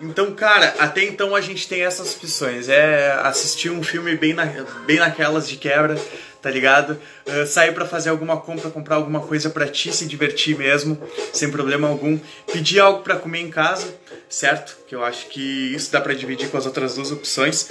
Então, 0.00 0.34
cara, 0.34 0.74
até 0.78 1.04
então 1.04 1.34
a 1.34 1.40
gente 1.40 1.68
tem 1.68 1.84
essas 1.84 2.14
opções. 2.16 2.68
É 2.68 3.12
assistir 3.22 3.70
um 3.70 3.82
filme 3.82 4.16
bem, 4.16 4.34
na, 4.34 4.44
bem 4.86 4.98
naquelas 4.98 5.48
de 5.48 5.56
quebra, 5.56 5.96
tá 6.42 6.50
ligado? 6.50 6.98
Uh, 7.26 7.46
sair 7.46 7.72
pra 7.72 7.86
fazer 7.86 8.10
alguma 8.10 8.38
compra, 8.38 8.70
comprar 8.70 8.96
alguma 8.96 9.20
coisa 9.20 9.48
pra 9.48 9.68
ti, 9.68 9.92
se 9.94 10.06
divertir 10.06 10.58
mesmo, 10.58 11.00
sem 11.32 11.50
problema 11.50 11.88
algum. 11.88 12.18
Pedir 12.52 12.80
algo 12.80 13.02
pra 13.02 13.16
comer 13.16 13.40
em 13.40 13.50
casa, 13.50 13.94
certo? 14.34 14.76
Que 14.86 14.94
eu 14.94 15.04
acho 15.04 15.28
que 15.28 15.74
isso 15.74 15.92
dá 15.92 16.00
pra 16.00 16.12
dividir 16.12 16.50
com 16.50 16.56
as 16.56 16.66
outras 16.66 16.96
duas 16.96 17.12
opções. 17.12 17.68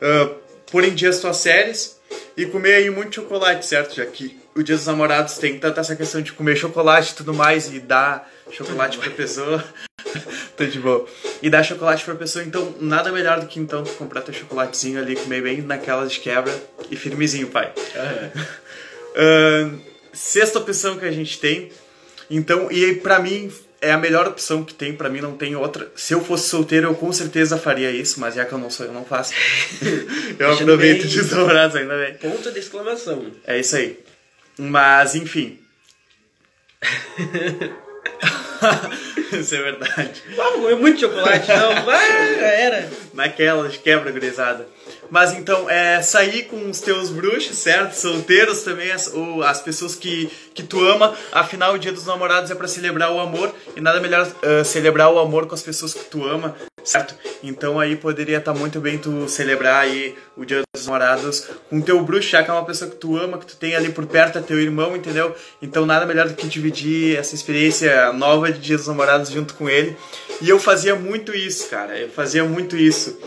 Uh, 0.00 0.34
pôr 0.70 0.84
em 0.84 0.94
dia 0.94 1.10
as 1.10 1.18
tuas 1.18 1.38
séries 1.38 1.98
e 2.36 2.46
comer 2.46 2.74
aí 2.74 2.90
muito 2.90 3.16
chocolate, 3.16 3.66
certo? 3.66 3.94
Já 3.94 4.06
que 4.06 4.38
o 4.54 4.62
Dia 4.62 4.76
dos 4.76 4.86
Namorados 4.86 5.36
tem 5.38 5.58
tanta 5.58 5.80
essa 5.80 5.96
questão 5.96 6.22
de 6.22 6.32
comer 6.32 6.56
chocolate 6.56 7.12
e 7.12 7.14
tudo 7.16 7.34
mais 7.34 7.72
e 7.72 7.80
dar 7.80 8.30
chocolate 8.52 8.98
pra 8.98 9.10
pessoa. 9.10 9.62
Tô 10.56 10.64
de 10.64 10.78
boa. 10.78 11.04
E 11.42 11.50
dar 11.50 11.64
chocolate 11.64 12.04
pra 12.04 12.14
pessoa, 12.14 12.44
então 12.44 12.74
nada 12.80 13.10
melhor 13.10 13.40
do 13.40 13.46
que 13.46 13.58
então 13.58 13.82
tu 13.82 13.90
comprar 13.94 14.22
teu 14.22 14.32
chocolatezinho 14.32 15.00
ali, 15.00 15.16
comer 15.16 15.42
bem 15.42 15.62
naquela 15.62 16.06
de 16.06 16.20
quebra 16.20 16.54
e 16.88 16.94
firmezinho, 16.94 17.48
pai. 17.48 17.72
Ahn, 19.16 19.78
sexta 20.14 20.60
opção 20.60 20.96
que 20.96 21.04
a 21.04 21.10
gente 21.10 21.40
tem. 21.40 21.72
Então, 22.30 22.70
e 22.70 22.84
aí, 22.84 22.94
pra 22.94 23.18
mim 23.18 23.52
é 23.84 23.92
a 23.92 23.98
melhor 23.98 24.26
opção 24.26 24.64
que 24.64 24.74
tem, 24.74 24.94
pra 24.94 25.08
mim 25.08 25.20
não 25.20 25.36
tem 25.36 25.54
outra. 25.56 25.90
Se 25.94 26.12
eu 26.14 26.24
fosse 26.24 26.48
solteiro, 26.48 26.88
eu 26.88 26.94
com 26.94 27.12
certeza 27.12 27.58
faria 27.58 27.90
isso, 27.90 28.20
mas 28.20 28.34
já 28.34 28.44
que 28.44 28.52
eu 28.52 28.58
não 28.58 28.70
sou, 28.70 28.86
eu 28.86 28.92
não 28.92 29.04
faço. 29.04 29.32
eu 30.38 30.52
aproveito 30.52 31.06
de 31.06 31.20
os 31.20 31.30
namorados 31.30 31.76
ainda 31.76 31.96
bem. 31.96 32.14
Ponto 32.14 32.50
de 32.50 32.58
exclamação. 32.58 33.26
É 33.46 33.58
isso 33.58 33.76
aí. 33.76 33.98
Mas, 34.58 35.14
enfim. 35.14 35.58
isso 39.32 39.54
é 39.54 39.62
verdade. 39.62 40.22
Ah, 40.38 40.52
comer 40.52 40.76
muito 40.76 41.00
chocolate, 41.00 41.48
não. 41.48 41.90
Era. 41.90 42.43
Naquela 43.14 43.68
de 43.68 43.78
quebra 43.78 44.10
gurizada. 44.10 44.66
Mas 45.10 45.32
então, 45.32 45.70
é 45.70 46.02
sair 46.02 46.44
com 46.44 46.68
os 46.68 46.80
teus 46.80 47.10
bruxos, 47.10 47.56
certo? 47.56 47.94
Solteiros 47.94 48.62
também, 48.62 48.90
as, 48.90 49.12
ou 49.12 49.42
as 49.42 49.60
pessoas 49.60 49.94
que, 49.94 50.30
que 50.52 50.62
tu 50.62 50.84
ama. 50.84 51.14
Afinal, 51.32 51.74
o 51.74 51.78
dia 51.78 51.92
dos 51.92 52.06
namorados 52.06 52.50
é 52.50 52.54
pra 52.54 52.66
celebrar 52.66 53.12
o 53.12 53.20
amor. 53.20 53.54
E 53.76 53.80
nada 53.80 54.00
melhor 54.00 54.28
ah, 54.42 54.64
celebrar 54.64 55.12
o 55.12 55.18
amor 55.18 55.46
com 55.46 55.54
as 55.54 55.62
pessoas 55.62 55.94
que 55.94 56.04
tu 56.04 56.24
ama, 56.24 56.56
certo? 56.84 57.14
Então 57.42 57.80
aí 57.80 57.96
poderia 57.96 58.38
estar 58.38 58.54
muito 58.54 58.80
bem 58.80 58.98
tu 58.98 59.28
celebrar 59.28 59.82
aí 59.82 60.14
o 60.36 60.44
dia 60.44 60.62
dos 60.74 60.86
namorados 60.86 61.48
com 61.70 61.80
teu 61.80 62.02
bruxo, 62.02 62.28
já 62.28 62.42
que 62.42 62.50
é 62.50 62.52
uma 62.52 62.64
pessoa 62.64 62.90
que 62.90 62.96
tu 62.96 63.16
ama, 63.16 63.38
que 63.38 63.46
tu 63.46 63.56
tem 63.56 63.74
ali 63.74 63.90
por 63.90 64.06
perto, 64.06 64.38
é 64.38 64.42
teu 64.42 64.60
irmão, 64.60 64.94
entendeu? 64.94 65.34
Então 65.62 65.86
nada 65.86 66.04
melhor 66.06 66.28
do 66.28 66.34
que 66.34 66.46
dividir 66.46 67.16
essa 67.16 67.34
experiência 67.34 68.12
nova 68.12 68.52
de 68.52 68.58
dia 68.58 68.76
dos 68.76 68.86
namorados 68.86 69.30
junto 69.30 69.54
com 69.54 69.68
ele. 69.68 69.96
E 70.40 70.48
eu 70.48 70.58
fazia 70.58 70.94
muito 70.94 71.34
isso, 71.34 71.68
cara. 71.68 71.98
Eu 71.98 72.10
fazia 72.10 72.44
muito 72.44 72.76
isso. 72.76 73.18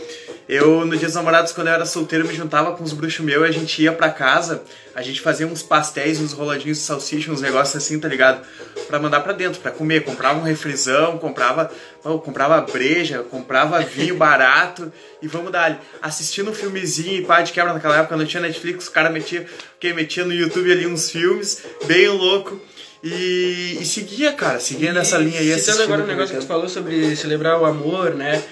Eu, 0.47 0.85
no 0.85 0.95
Dia 0.95 1.07
dos 1.07 1.15
Namorados, 1.15 1.51
quando 1.51 1.67
eu 1.67 1.73
era 1.73 1.85
solteiro, 1.85 2.25
me 2.25 2.33
juntava 2.33 2.71
com 2.71 2.81
os 2.81 2.93
bruxos 2.93 3.19
meus 3.19 3.45
e 3.45 3.49
a 3.49 3.51
gente 3.51 3.81
ia 3.81 3.91
pra 3.91 4.09
casa, 4.09 4.63
a 4.95 5.01
gente 5.01 5.19
fazia 5.19 5.45
uns 5.45 5.61
pastéis, 5.61 6.21
uns 6.21 6.31
roladinhos 6.31 6.77
de 6.77 6.83
salsicha, 6.85 7.29
uns 7.31 7.41
negócios 7.41 7.75
assim, 7.75 7.99
tá 7.99 8.07
ligado? 8.07 8.45
Pra 8.87 8.97
mandar 8.97 9.19
pra 9.19 9.33
dentro, 9.33 9.59
pra 9.59 9.71
comer. 9.71 10.05
Comprava 10.05 10.39
um 10.39 10.43
refrisão, 10.43 11.17
comprava, 11.17 11.69
oh, 12.01 12.17
comprava 12.19 12.61
breja, 12.61 13.23
comprava 13.23 13.79
vinho 13.81 14.15
barato 14.17 14.91
e 15.21 15.27
vamos 15.27 15.51
dar 15.51 15.83
Assistindo 16.01 16.51
um 16.51 16.53
filmezinho 16.53 17.21
e 17.21 17.25
pá 17.25 17.41
de 17.41 17.51
quebra 17.51 17.73
naquela 17.73 17.97
época, 17.97 18.15
não 18.15 18.25
tinha 18.25 18.41
Netflix, 18.41 18.87
o 18.87 18.91
cara 18.91 19.09
metia, 19.09 19.45
que 19.79 19.91
metia 19.91 20.23
no 20.23 20.33
YouTube 20.33 20.71
ali 20.71 20.87
uns 20.87 21.11
filmes, 21.11 21.63
bem 21.85 22.07
louco. 22.07 22.59
E, 23.03 23.77
e 23.79 23.85
seguia, 23.85 24.33
cara, 24.33 24.59
seguia 24.59 24.91
nessa 24.93 25.17
linha 25.17 25.39
aí. 25.39 25.57
Citando 25.59 25.83
agora 25.83 26.01
um 26.01 26.03
assistindo, 26.03 26.07
negócio 26.07 26.35
que 26.35 26.41
tu 26.41 26.47
falou 26.47 26.69
sobre 26.69 27.15
celebrar 27.15 27.59
o 27.59 27.65
amor, 27.65 28.15
né? 28.15 28.43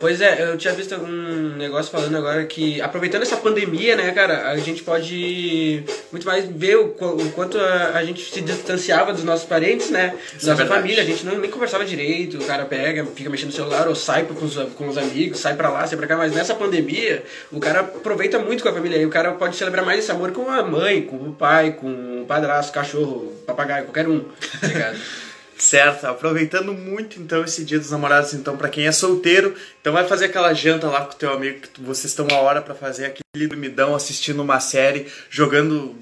Pois 0.00 0.18
é, 0.22 0.50
eu 0.50 0.56
tinha 0.56 0.72
visto 0.72 0.94
um 0.94 1.56
negócio 1.58 1.92
falando 1.92 2.16
agora 2.16 2.46
que, 2.46 2.80
aproveitando 2.80 3.20
essa 3.20 3.36
pandemia, 3.36 3.94
né, 3.94 4.10
cara, 4.12 4.48
a 4.48 4.56
gente 4.56 4.82
pode 4.82 5.84
muito 6.10 6.26
mais 6.26 6.46
ver 6.46 6.78
o, 6.78 6.86
o 6.86 7.32
quanto 7.32 7.58
a, 7.58 7.98
a 7.98 8.02
gente 8.02 8.32
se 8.32 8.40
distanciava 8.40 9.12
dos 9.12 9.22
nossos 9.22 9.44
parentes, 9.44 9.90
né? 9.90 10.14
Isso 10.34 10.46
Da 10.46 10.52
é 10.52 10.54
nossa 10.54 10.54
verdade. 10.54 10.68
família, 10.68 11.02
a 11.02 11.06
gente 11.06 11.26
não, 11.26 11.36
nem 11.38 11.50
conversava 11.50 11.84
direito, 11.84 12.38
o 12.38 12.44
cara 12.46 12.64
pega, 12.64 13.04
fica 13.14 13.28
mexendo 13.28 13.50
no 13.50 13.54
celular 13.54 13.88
ou 13.88 13.94
sai 13.94 14.24
com 14.24 14.42
os, 14.42 14.54
com 14.74 14.88
os 14.88 14.96
amigos, 14.96 15.38
sai 15.38 15.54
pra 15.54 15.68
lá, 15.68 15.86
sai 15.86 15.98
pra 15.98 16.06
cá, 16.06 16.16
mas 16.16 16.32
nessa 16.32 16.54
pandemia, 16.54 17.22
o 17.52 17.60
cara 17.60 17.80
aproveita 17.80 18.38
muito 18.38 18.62
com 18.62 18.70
a 18.70 18.72
família 18.72 18.96
e 18.96 19.04
o 19.04 19.10
cara 19.10 19.32
pode 19.32 19.54
celebrar 19.54 19.84
mais 19.84 19.98
esse 19.98 20.10
amor 20.10 20.32
com 20.32 20.48
a 20.48 20.62
mãe, 20.62 21.02
com 21.02 21.16
o 21.16 21.34
pai, 21.34 21.72
com 21.72 22.22
o 22.22 22.24
padrasto, 22.26 22.72
cachorro, 22.72 23.34
papagaio, 23.46 23.84
qualquer 23.84 24.08
um, 24.08 24.20
tá 24.60 24.66
ligado? 24.66 24.98
Certo, 25.60 26.06
aproveitando 26.06 26.72
muito 26.72 27.20
então 27.20 27.44
esse 27.44 27.62
dia 27.66 27.78
dos 27.78 27.90
namorados, 27.90 28.32
então 28.32 28.56
para 28.56 28.70
quem 28.70 28.86
é 28.86 28.92
solteiro, 28.92 29.54
então 29.78 29.92
vai 29.92 30.08
fazer 30.08 30.24
aquela 30.24 30.54
janta 30.54 30.86
lá 30.86 31.02
com 31.02 31.12
o 31.12 31.16
teu 31.16 31.30
amigo 31.30 31.60
que 31.60 31.82
vocês 31.82 32.06
estão 32.06 32.26
uma 32.26 32.38
hora 32.38 32.62
para 32.62 32.74
fazer 32.74 33.04
aquele 33.04 33.46
dormidão, 33.46 33.94
assistindo 33.94 34.40
uma 34.40 34.58
série, 34.58 35.06
jogando, 35.28 35.94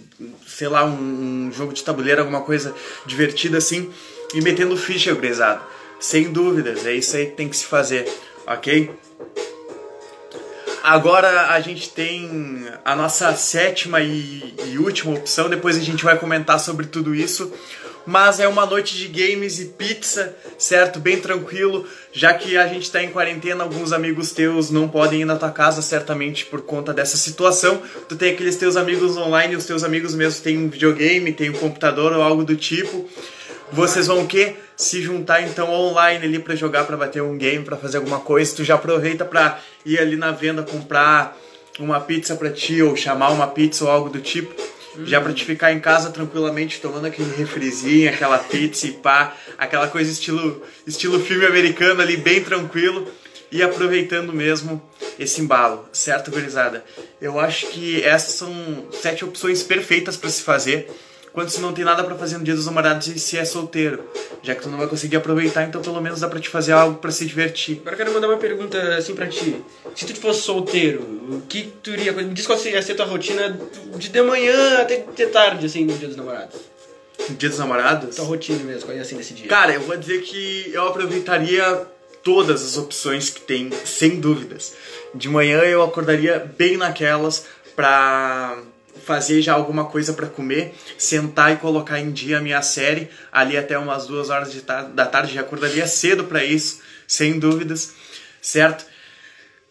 sei 0.47 0.69
lá, 0.69 0.85
um, 0.85 1.49
um 1.49 1.53
jogo 1.53 1.73
de 1.73 1.83
tabuleiro, 1.83 2.21
alguma 2.21 2.43
coisa 2.43 2.73
divertida 3.05 3.59
assim, 3.59 3.93
e 4.33 4.41
metendo 4.41 4.77
ficha, 4.77 5.13
gurizada. 5.13 5.61
Sem 5.99 6.31
dúvidas, 6.31 6.87
é 6.87 6.95
isso 6.95 7.17
aí 7.17 7.27
que 7.27 7.33
tem 7.33 7.49
que 7.49 7.57
se 7.57 7.67
fazer, 7.67 8.09
ok? 8.47 8.93
Agora 10.85 11.49
a 11.49 11.61
gente 11.61 11.91
tem 11.91 12.65
a 12.85 12.95
nossa 12.95 13.35
sétima 13.35 14.01
e, 14.01 14.55
e 14.67 14.79
última 14.79 15.15
opção, 15.15 15.49
depois 15.49 15.77
a 15.77 15.81
gente 15.81 16.05
vai 16.05 16.17
comentar 16.17 16.61
sobre 16.61 16.87
tudo 16.87 17.13
isso. 17.13 17.53
Mas 18.09 18.41
é 18.41 18.49
uma 18.49 18.65
noite 18.65 18.97
de 18.97 19.07
games 19.07 19.61
e 19.61 19.67
pizza, 19.67 20.35
certo? 20.57 20.99
Bem 20.99 21.21
tranquilo, 21.21 21.87
já 22.11 22.33
que 22.33 22.57
a 22.57 22.67
gente 22.67 22.91
tá 22.91 23.03
em 23.03 23.11
quarentena, 23.11 23.63
alguns 23.63 23.93
amigos 23.93 24.33
teus 24.33 24.71
não 24.71 24.89
podem 24.89 25.21
ir 25.21 25.25
na 25.27 25.37
tua 25.37 25.51
casa, 25.51 25.83
certamente 25.83 26.47
por 26.47 26.63
conta 26.63 26.95
dessa 26.95 27.19
situação. 27.19 27.83
Tu 28.09 28.17
tem 28.17 28.33
aqueles 28.33 28.57
teus 28.57 28.79
amigos 28.79 29.19
online, 29.19 29.55
os 29.57 29.67
teus 29.67 29.85
amigos 29.85 30.15
mesmo 30.15 30.43
têm 30.43 30.57
um 30.57 30.71
videogame, 30.71 31.35
têm 31.35 31.51
um 31.51 31.59
computador 31.59 32.15
ou 32.15 32.23
algo 32.23 32.45
do 32.45 32.57
tipo. 32.57 33.07
Vocês 33.71 34.07
vão 34.07 34.23
o 34.23 34.27
quê? 34.27 34.57
Se 34.75 35.03
juntar 35.03 35.43
então 35.43 35.71
online 35.71 36.25
ali 36.25 36.39
pra 36.39 36.57
jogar, 36.57 36.85
pra 36.85 36.97
bater 36.97 37.23
um 37.23 37.37
game, 37.37 37.63
pra 37.63 37.77
fazer 37.77 37.99
alguma 37.99 38.21
coisa. 38.21 38.57
Tu 38.57 38.65
já 38.65 38.77
aproveita 38.77 39.23
pra 39.23 39.61
ir 39.85 39.99
ali 40.01 40.17
na 40.17 40.33
venda 40.33 40.63
comprar 40.63 41.37
uma 41.79 42.01
pizza 42.01 42.35
pra 42.37 42.49
ti 42.49 42.81
ou 42.81 42.97
chamar 42.97 43.29
uma 43.33 43.49
pizza 43.49 43.85
ou 43.85 43.91
algo 43.91 44.09
do 44.09 44.19
tipo. 44.19 44.78
Já 45.05 45.21
pra 45.21 45.33
te 45.33 45.45
ficar 45.45 45.73
em 45.73 45.81
casa 45.81 46.11
tranquilamente 46.11 46.81
tomando 46.81 47.07
aquele 47.07 47.35
refrizinho, 47.37 48.09
aquela 48.09 48.39
pizza 48.39 48.87
e 48.87 48.93
pá, 48.93 49.37
aquela 49.57 49.89
coisa 49.89 50.11
estilo, 50.11 50.63
estilo 50.87 51.21
filme 51.21 51.47
americano 51.47 52.01
ali, 52.01 52.17
bem 52.17 52.43
tranquilo 52.43 53.07
e 53.51 53.63
aproveitando 53.63 54.33
mesmo 54.33 54.83
esse 55.19 55.41
embalo, 55.41 55.89
certo, 55.93 56.31
gurizada? 56.31 56.85
Eu 57.21 57.41
acho 57.41 57.69
que 57.69 58.03
essas 58.03 58.35
são 58.35 58.53
sete 58.93 59.25
opções 59.25 59.63
perfeitas 59.63 60.17
pra 60.17 60.31
se 60.31 60.43
fazer 60.43 60.91
quando 61.33 61.49
você 61.49 61.61
não 61.61 61.73
tem 61.73 61.85
nada 61.85 62.03
pra 62.05 62.15
fazer 62.17 62.39
no 62.39 62.45
dia 62.45 62.55
dos 62.55 62.67
namorados 62.67 63.07
e 63.09 63.19
se 63.19 63.37
é 63.37 63.45
solteiro. 63.45 64.05
Já 64.43 64.55
que 64.55 64.63
tu 64.63 64.69
não 64.69 64.79
vai 64.79 64.87
conseguir 64.87 65.17
aproveitar, 65.17 65.65
então 65.65 65.81
pelo 65.81 66.01
menos 66.01 66.21
dá 66.21 66.29
pra 66.29 66.41
te 66.41 66.49
fazer 66.49 66.73
algo 66.73 66.99
pra 66.99 67.11
se 67.11 67.27
divertir. 67.27 67.79
Agora 67.81 67.95
eu 67.95 67.99
quero 67.99 68.13
mandar 68.13 68.29
uma 68.29 68.37
pergunta 68.37 68.79
assim 68.97 69.15
pra 69.15 69.27
ti. 69.27 69.63
Se 69.95 70.07
tu 70.07 70.21
fosse 70.21 70.43
solteiro, 70.43 71.01
o 71.01 71.43
que 71.49 71.73
tu 71.83 71.91
iria. 71.91 72.13
Me 72.13 72.33
diz 72.35 72.47
qual 72.47 72.59
ia 72.65 72.83
ser 72.83 72.93
a 72.93 72.97
tua 72.97 73.07
rotina 73.07 73.59
de 73.97 74.09
de 74.09 74.23
manhã 74.23 74.79
até 74.79 75.05
de 75.15 75.27
tarde, 75.27 75.67
assim, 75.67 75.85
no 75.85 75.97
dia 75.97 76.09
dos 76.09 76.17
namorados. 76.17 76.57
No 77.29 77.35
dia 77.35 77.49
dos 77.49 77.59
namorados? 77.59 78.17
Tua 78.17 78.25
rotina 78.25 78.63
mesmo, 78.65 78.87
qual 78.87 78.97
ia 78.97 79.05
ser 79.05 79.17
nesse 79.17 79.35
dia? 79.35 79.49
Cara, 79.49 79.75
eu 79.75 79.81
vou 79.81 79.97
dizer 79.97 80.23
que 80.23 80.71
eu 80.73 80.87
aproveitaria 80.87 81.87
todas 82.23 82.65
as 82.65 82.77
opções 82.77 83.31
que 83.31 83.41
tem, 83.41 83.71
sem 83.85 84.21
dúvidas. 84.21 84.75
De 85.15 85.29
manhã 85.29 85.61
eu 85.61 85.83
acordaria 85.83 86.51
bem 86.57 86.77
naquelas 86.77 87.47
pra 87.75 88.59
fazer 89.05 89.41
já 89.43 89.53
alguma 89.55 89.85
coisa 89.87 90.13
pra 90.13 90.27
comer, 90.27 90.75
sentar 90.97 91.53
e 91.53 91.57
colocar 91.57 91.99
em 91.99 92.11
dia 92.11 92.39
a 92.39 92.41
minha 92.41 92.61
série, 92.63 93.09
ali 93.33 93.57
até 93.57 93.79
umas 93.79 94.07
duas 94.07 94.31
horas 94.31 94.53
de 94.53 94.61
tar- 94.63 94.89
da 94.89 95.07
tarde, 95.07 95.35
já 95.35 95.41
acordaria 95.41 95.87
cedo 95.87 96.25
pra 96.25 96.45
isso, 96.45 96.81
sem 97.07 97.39
dúvidas, 97.39 97.95
certo? 98.43 98.85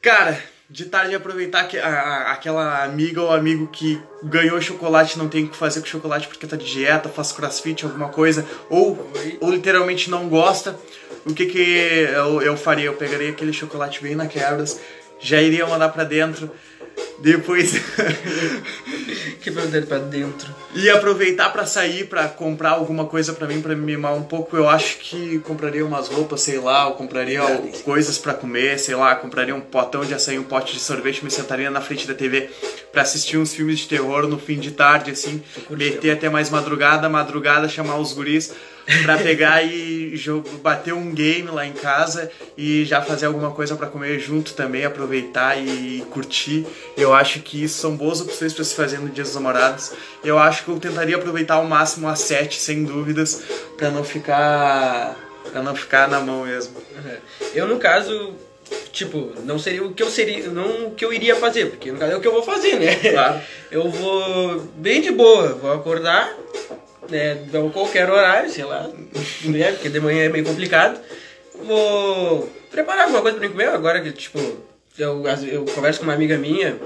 Cara, 0.01 0.37
de 0.69 0.85
tarde 0.85 1.15
aproveitar 1.15 1.65
que, 1.67 1.77
a, 1.77 1.87
a, 1.87 2.31
aquela 2.33 2.83
amiga 2.83 3.21
ou 3.21 3.31
amigo 3.31 3.67
que 3.67 4.01
ganhou 4.23 4.59
chocolate 4.61 5.17
não 5.17 5.29
tem 5.29 5.45
o 5.45 5.49
que 5.49 5.55
fazer 5.55 5.79
com 5.79 5.85
chocolate 5.85 6.27
porque 6.27 6.45
tá 6.45 6.55
de 6.57 6.65
dieta, 6.65 7.07
faz 7.09 7.31
crossfit, 7.31 7.85
alguma 7.85 8.09
coisa, 8.09 8.45
ou, 8.69 9.09
ou 9.39 9.51
literalmente 9.51 10.09
não 10.09 10.27
gosta, 10.27 10.77
o 11.25 11.33
que 11.33 11.45
que 11.45 11.59
eu, 11.59 12.41
eu 12.41 12.57
faria? 12.57 12.85
Eu 12.85 12.93
pegaria 12.95 13.29
aquele 13.29 13.53
chocolate 13.53 14.01
bem 14.01 14.15
na 14.15 14.27
quebras, 14.27 14.79
já 15.19 15.41
iria 15.41 15.65
mandar 15.65 15.89
para 15.89 16.03
dentro, 16.03 16.51
depois. 17.19 17.73
que 19.41 19.51
mandar 19.51 19.81
pra 19.83 19.97
dentro. 19.99 20.53
E 20.75 20.89
aproveitar 20.89 21.51
para 21.51 21.65
sair, 21.65 22.05
para 22.07 22.27
comprar 22.27 22.71
alguma 22.71 23.05
coisa 23.05 23.33
para 23.33 23.47
mim, 23.47 23.61
para 23.61 23.75
me 23.75 23.85
mimar 23.85 24.13
um 24.13 24.23
pouco. 24.23 24.55
Eu 24.55 24.69
acho 24.69 24.97
que 24.99 25.39
compraria 25.39 25.85
umas 25.85 26.07
roupas, 26.07 26.41
sei 26.41 26.59
lá, 26.59 26.87
ou 26.87 26.93
compraria 26.93 27.41
é, 27.41 27.57
coisas 27.83 28.17
para 28.17 28.33
comer, 28.33 28.79
sei 28.79 28.95
lá, 28.95 29.15
compraria 29.15 29.55
um 29.55 29.61
potão 29.61 30.03
de 30.03 30.13
açaí, 30.13 30.37
um 30.37 30.43
pote 30.43 30.73
de 30.73 30.79
sorvete, 30.79 31.23
me 31.23 31.31
sentaria 31.31 31.71
na 31.71 31.81
frente 31.81 32.07
da 32.07 32.13
TV 32.13 32.49
para 32.91 33.01
assistir 33.01 33.37
uns 33.37 33.53
filmes 33.53 33.79
de 33.79 33.87
terror 33.87 34.27
no 34.27 34.39
fim 34.39 34.59
de 34.59 34.71
tarde, 34.71 35.11
assim, 35.11 35.41
meter 35.69 36.11
até 36.11 36.29
mais 36.29 36.49
madrugada, 36.49 37.07
madrugada, 37.09 37.67
chamar 37.69 37.97
os 37.97 38.13
guris 38.13 38.53
pra 39.03 39.17
pegar 39.17 39.63
e 39.63 40.15
bater 40.61 40.93
um 40.93 41.13
game 41.13 41.49
lá 41.49 41.65
em 41.65 41.73
casa 41.73 42.31
e 42.57 42.85
já 42.85 43.01
fazer 43.01 43.25
alguma 43.25 43.51
coisa 43.51 43.75
para 43.75 43.87
comer 43.87 44.17
junto 44.19 44.53
também, 44.53 44.85
aproveitar 44.85 45.57
e 45.57 46.05
curtir. 46.09 46.65
Eu 46.95 47.13
acho 47.13 47.41
que 47.41 47.63
isso 47.63 47.79
são 47.79 47.95
boas 47.95 48.21
opções 48.21 48.53
para 48.53 48.63
se 48.63 48.73
fazer 48.73 48.99
no 48.99 49.09
Dia 49.09 49.23
dos 49.23 49.35
Namorados. 49.35 49.91
Eu 50.23 50.39
acho 50.39 50.63
que 50.63 50.69
eu 50.69 50.79
tentaria 50.79 51.17
aproveitar 51.17 51.55
ao 51.55 51.65
máximo 51.65 52.07
as 52.07 52.19
sete, 52.21 52.59
sem 52.59 52.85
dúvidas, 52.85 53.43
para 53.77 53.91
não 53.91 54.03
ficar 54.03 55.15
para 55.51 55.61
não 55.61 55.75
ficar 55.75 56.09
na 56.09 56.19
mão 56.19 56.45
mesmo. 56.45 56.75
Eu 57.53 57.67
no 57.67 57.79
caso 57.79 58.35
tipo, 58.97 59.31
não 59.43 59.59
seria 59.59 59.83
o 59.83 59.93
que 59.93 60.01
eu 60.01 60.09
seria, 60.09 60.47
não 60.47 60.87
o 60.87 60.91
que 60.91 61.05
eu 61.05 61.13
iria 61.13 61.35
fazer, 61.35 61.67
porque 61.67 61.91
no 61.91 61.99
caso 61.99 62.13
é 62.13 62.15
o 62.17 62.21
que 62.21 62.27
eu 62.27 62.33
vou 62.33 62.43
fazer, 62.43 62.79
né? 62.79 62.95
Claro. 62.95 63.41
Eu 63.69 63.89
vou 63.89 64.59
bem 64.77 65.01
de 65.01 65.11
boa, 65.11 65.49
vou 65.49 65.73
acordar, 65.73 66.33
né, 67.09 67.37
qualquer 67.73 68.09
horário, 68.09 68.49
sei 68.49 68.63
lá, 68.63 68.89
né, 69.43 69.73
porque 69.73 69.89
de 69.89 69.99
manhã 69.99 70.23
é 70.23 70.29
meio 70.29 70.45
complicado. 70.45 70.97
Vou 71.63 72.49
preparar 72.71 73.03
alguma 73.03 73.21
coisa 73.21 73.37
pra 73.37 73.45
mim 73.45 73.51
comer, 73.51 73.67
agora 73.67 73.99
que, 73.99 74.13
tipo, 74.13 74.39
eu, 74.97 75.21
eu 75.51 75.65
converso 75.65 75.99
com 75.99 76.05
uma 76.05 76.13
amiga 76.13 76.37
minha 76.37 76.77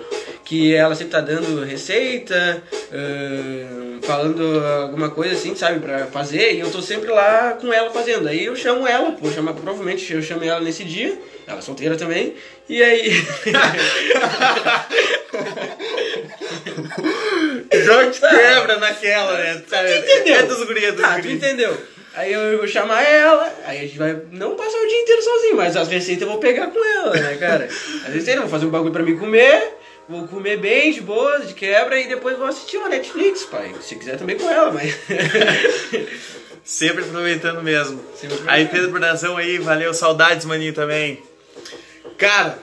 que 0.44 0.74
ela 0.74 0.96
sempre 0.96 1.12
tá 1.12 1.22
dando 1.22 1.64
receita, 1.64 2.64
uh, 2.74 4.02
falando 4.02 4.60
alguma 4.82 5.10
coisa 5.10 5.36
assim, 5.36 5.56
sabe, 5.56 5.80
pra 5.80 6.08
fazer, 6.08 6.56
e 6.56 6.60
eu 6.60 6.72
tô 6.72 6.82
sempre 6.82 7.10
lá 7.10 7.58
com 7.62 7.72
ela 7.72 7.92
fazendo. 7.92 8.28
Aí 8.28 8.46
eu 8.46 8.56
chamo 8.56 8.88
ela, 8.88 9.12
vou 9.12 9.32
chamar, 9.32 9.54
provavelmente 9.54 10.12
eu 10.12 10.22
chamo 10.22 10.44
ela 10.44 10.60
nesse 10.60 10.84
dia, 10.84 11.18
ela 11.52 11.60
é 11.60 11.62
solteira 11.62 11.96
também, 11.96 12.36
e 12.68 12.82
aí. 12.82 13.12
Joga 17.86 18.12
quebra 18.12 18.78
naquela, 18.78 19.38
né? 19.38 19.62
Tu 19.68 19.76
entendeu? 19.76 20.36
É 20.36 20.44
dos 20.44 20.64
gurias, 20.66 20.94
dos 20.94 21.02
tá, 21.02 21.20
tu 21.20 21.28
entendeu? 21.28 21.78
Aí 22.14 22.34
eu 22.34 22.58
vou 22.58 22.68
chamar 22.68 23.02
ela, 23.04 23.54
aí 23.66 23.80
a 23.80 23.82
gente 23.84 23.98
vai 23.98 24.22
não 24.32 24.56
passar 24.56 24.78
o 24.78 24.88
dia 24.88 25.02
inteiro 25.02 25.22
sozinho, 25.22 25.56
mas 25.56 25.78
as 25.78 25.88
receitas 25.88 26.24
eu 26.24 26.28
vou 26.28 26.40
pegar 26.40 26.68
com 26.68 26.84
ela, 26.84 27.16
né, 27.16 27.38
cara? 27.38 27.66
As 27.66 28.14
receitas 28.14 28.36
eu 28.36 28.42
vou 28.42 28.50
fazer 28.50 28.66
um 28.66 28.70
bagulho 28.70 28.92
pra 28.92 29.04
mim 29.04 29.18
comer, 29.18 29.78
vou 30.10 30.28
comer 30.28 30.58
bem, 30.58 30.92
de 30.92 31.00
boa, 31.00 31.40
de 31.40 31.54
quebra, 31.54 31.98
e 31.98 32.10
depois 32.10 32.38
vou 32.38 32.48
assistir 32.48 32.78
uma 32.78 32.90
Netflix, 32.90 33.44
pai. 33.44 33.74
Se 33.82 33.96
quiser 33.96 34.18
também 34.18 34.38
com 34.38 34.50
ela, 34.50 34.72
mas. 34.72 34.94
Sempre 36.66 37.04
aproveitando 37.06 37.64
mesmo. 37.64 38.02
Sempre 38.14 38.36
aproveitando. 38.36 38.50
Aí, 38.50 38.68
Pedro 38.68 38.92
Brunazão 38.92 39.38
aí, 39.38 39.58
valeu, 39.58 39.94
saudades, 39.94 40.46
maninho, 40.46 40.74
também. 40.74 41.24
Cara, 42.22 42.60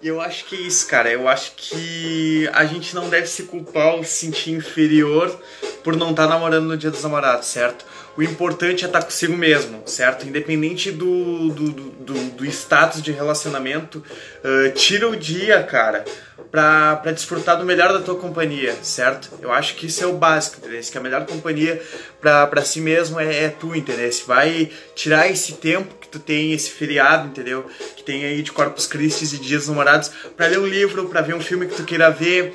eu 0.00 0.20
acho 0.20 0.44
que 0.44 0.54
é 0.54 0.60
isso, 0.60 0.86
cara. 0.86 1.10
Eu 1.10 1.26
acho 1.26 1.54
que 1.56 2.48
a 2.52 2.64
gente 2.64 2.94
não 2.94 3.08
deve 3.08 3.26
se 3.26 3.42
culpar 3.42 3.96
ou 3.96 4.04
se 4.04 4.26
sentir 4.26 4.52
inferior 4.52 5.36
por 5.82 5.96
não 5.96 6.10
estar 6.10 6.28
tá 6.28 6.28
namorando 6.28 6.66
no 6.66 6.76
dia 6.76 6.92
dos 6.92 7.02
namorados, 7.02 7.48
certo? 7.48 7.84
O 8.16 8.22
importante 8.22 8.84
é 8.84 8.86
estar 8.86 9.02
consigo 9.02 9.36
mesmo, 9.36 9.82
certo? 9.86 10.26
Independente 10.26 10.90
do, 10.90 11.48
do, 11.50 11.70
do, 11.70 12.14
do 12.30 12.46
status 12.46 13.02
de 13.02 13.12
relacionamento, 13.12 14.04
uh, 14.44 14.72
tira 14.72 15.08
o 15.08 15.16
dia, 15.16 15.62
cara, 15.62 16.04
pra, 16.50 16.96
pra 16.96 17.12
desfrutar 17.12 17.56
do 17.56 17.64
melhor 17.64 17.92
da 17.92 18.00
tua 18.00 18.16
companhia, 18.16 18.74
certo? 18.82 19.30
Eu 19.40 19.52
acho 19.52 19.76
que 19.76 19.86
isso 19.86 20.02
é 20.02 20.06
o 20.06 20.14
básico, 20.14 20.58
entendeu? 20.58 20.80
Que 20.80 20.98
a 20.98 21.00
melhor 21.00 21.24
companhia 21.24 21.80
pra, 22.20 22.46
pra 22.46 22.62
si 22.62 22.80
mesmo 22.80 23.20
é, 23.20 23.44
é 23.44 23.48
tu, 23.48 23.74
entendeu? 23.74 24.10
Vai 24.26 24.70
tirar 24.94 25.30
esse 25.30 25.54
tempo 25.54 25.94
que 26.00 26.08
tu 26.08 26.18
tem, 26.18 26.52
esse 26.52 26.70
feriado, 26.70 27.28
entendeu? 27.28 27.64
Que 27.96 28.02
tem 28.02 28.24
aí 28.24 28.42
de 28.42 28.50
Corpus 28.50 28.86
Christi 28.86 29.36
e 29.36 29.38
Dias 29.38 29.68
Namorados, 29.68 30.10
pra 30.36 30.46
ler 30.46 30.58
um 30.58 30.66
livro, 30.66 31.08
pra 31.08 31.20
ver 31.20 31.34
um 31.34 31.40
filme 31.40 31.66
que 31.66 31.76
tu 31.76 31.84
queira 31.84 32.10
ver, 32.10 32.54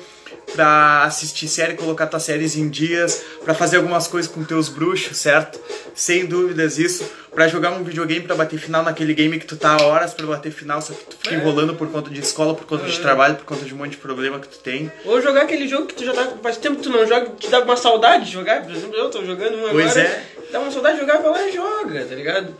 pra 0.54 1.04
assistir 1.04 1.48
série, 1.48 1.74
colocar 1.74 2.06
tuas 2.06 2.22
séries 2.22 2.56
em 2.56 2.68
dias, 2.68 3.22
pra 3.44 3.54
fazer 3.54 3.76
algumas 3.76 4.06
coisas 4.06 4.30
com 4.30 4.42
teus 4.44 4.68
bruxos, 4.68 5.16
certo? 5.16 5.60
Sem 5.94 6.26
dúvidas 6.26 6.78
isso. 6.78 7.04
Pra 7.34 7.48
jogar 7.48 7.72
um 7.72 7.84
videogame 7.84 8.22
pra 8.22 8.34
bater 8.34 8.58
final 8.58 8.82
naquele 8.82 9.12
game 9.12 9.38
que 9.38 9.44
tu 9.44 9.56
tá 9.56 9.76
horas 9.82 10.14
pra 10.14 10.24
bater 10.26 10.50
final, 10.50 10.80
só 10.80 10.94
que 10.94 11.04
tu 11.04 11.16
fica 11.18 11.34
é. 11.34 11.38
enrolando 11.38 11.74
por 11.74 11.86
conta 11.90 12.08
de 12.08 12.18
escola, 12.18 12.54
por 12.54 12.66
conta 12.66 12.86
é. 12.86 12.88
de 12.88 12.98
trabalho, 12.98 13.34
por 13.36 13.44
conta 13.44 13.62
de 13.62 13.74
um 13.74 13.76
monte 13.76 13.90
de 13.90 13.96
problema 13.98 14.40
que 14.40 14.48
tu 14.48 14.58
tem. 14.58 14.90
Ou 15.04 15.20
jogar 15.20 15.42
aquele 15.42 15.68
jogo 15.68 15.86
que 15.86 15.94
tu 15.94 16.04
já 16.04 16.14
tá. 16.14 16.32
Faz 16.42 16.56
tempo 16.56 16.76
que 16.76 16.84
tu 16.84 16.88
não 16.88 17.06
joga, 17.06 17.32
te 17.38 17.48
dá 17.48 17.60
uma 17.60 17.76
saudade 17.76 18.24
de 18.24 18.32
jogar. 18.32 18.62
Por 18.62 18.74
exemplo, 18.74 18.96
eu 18.96 19.10
tô 19.10 19.22
jogando 19.22 19.58
um 19.58 19.68
pois 19.68 19.90
agora. 19.90 20.08
É. 20.08 20.24
Dá 20.50 20.60
uma 20.60 20.70
saudade 20.70 20.94
de 20.94 21.00
jogar, 21.02 21.18
vai 21.18 21.30
lá 21.30 21.42
e 21.46 21.52
joga, 21.52 22.04
tá 22.06 22.14
ligado? 22.14 22.54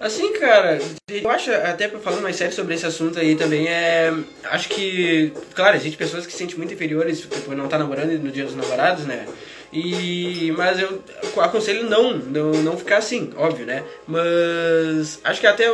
Assim, 0.00 0.32
cara, 0.32 0.78
eu 1.10 1.28
acho, 1.28 1.52
até 1.52 1.86
falando 1.86 2.22
mais 2.22 2.34
sério 2.34 2.54
sobre 2.54 2.74
esse 2.74 2.86
assunto 2.86 3.18
aí 3.18 3.36
também, 3.36 3.68
é. 3.68 4.10
Acho 4.44 4.66
que, 4.70 5.30
claro, 5.54 5.76
existe 5.76 5.98
pessoas 5.98 6.24
que 6.24 6.32
se 6.32 6.38
sentem 6.38 6.56
muito 6.56 6.72
inferiores 6.72 7.20
por 7.26 7.54
não 7.54 7.66
estar 7.66 7.76
tá 7.76 7.82
namorando 7.84 8.18
no 8.18 8.32
dia 8.32 8.44
dos 8.44 8.56
namorados, 8.56 9.04
né? 9.04 9.26
E, 9.70 10.52
mas 10.56 10.80
eu 10.80 11.02
aconselho 11.36 11.84
não, 11.84 12.16
não, 12.16 12.50
não 12.62 12.78
ficar 12.78 12.96
assim, 12.96 13.30
óbvio, 13.36 13.66
né? 13.66 13.84
Mas 14.06 15.20
acho 15.22 15.38
que 15.38 15.46
até 15.46 15.66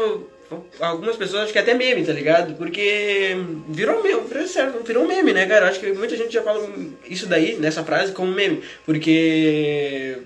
algumas 0.81 1.15
pessoas 1.15 1.45
acho 1.45 1.53
que 1.53 1.59
até 1.61 1.75
meme, 1.75 2.05
tá 2.05 2.13
ligado? 2.13 2.55
Porque 2.57 3.37
virou 3.69 4.03
meme, 4.03 4.23
virou 4.85 5.07
meme, 5.07 5.33
né, 5.35 5.47
cara? 5.47 5.69
Acho 5.69 5.79
que 5.79 5.93
muita 5.93 6.17
gente 6.17 6.35
já 6.35 6.43
fala 6.43 6.69
isso 7.09 7.27
daí, 7.27 7.55
nessa 7.59 7.85
frase, 7.85 8.11
como 8.11 8.33
meme. 8.33 8.61
Porque 8.85 10.19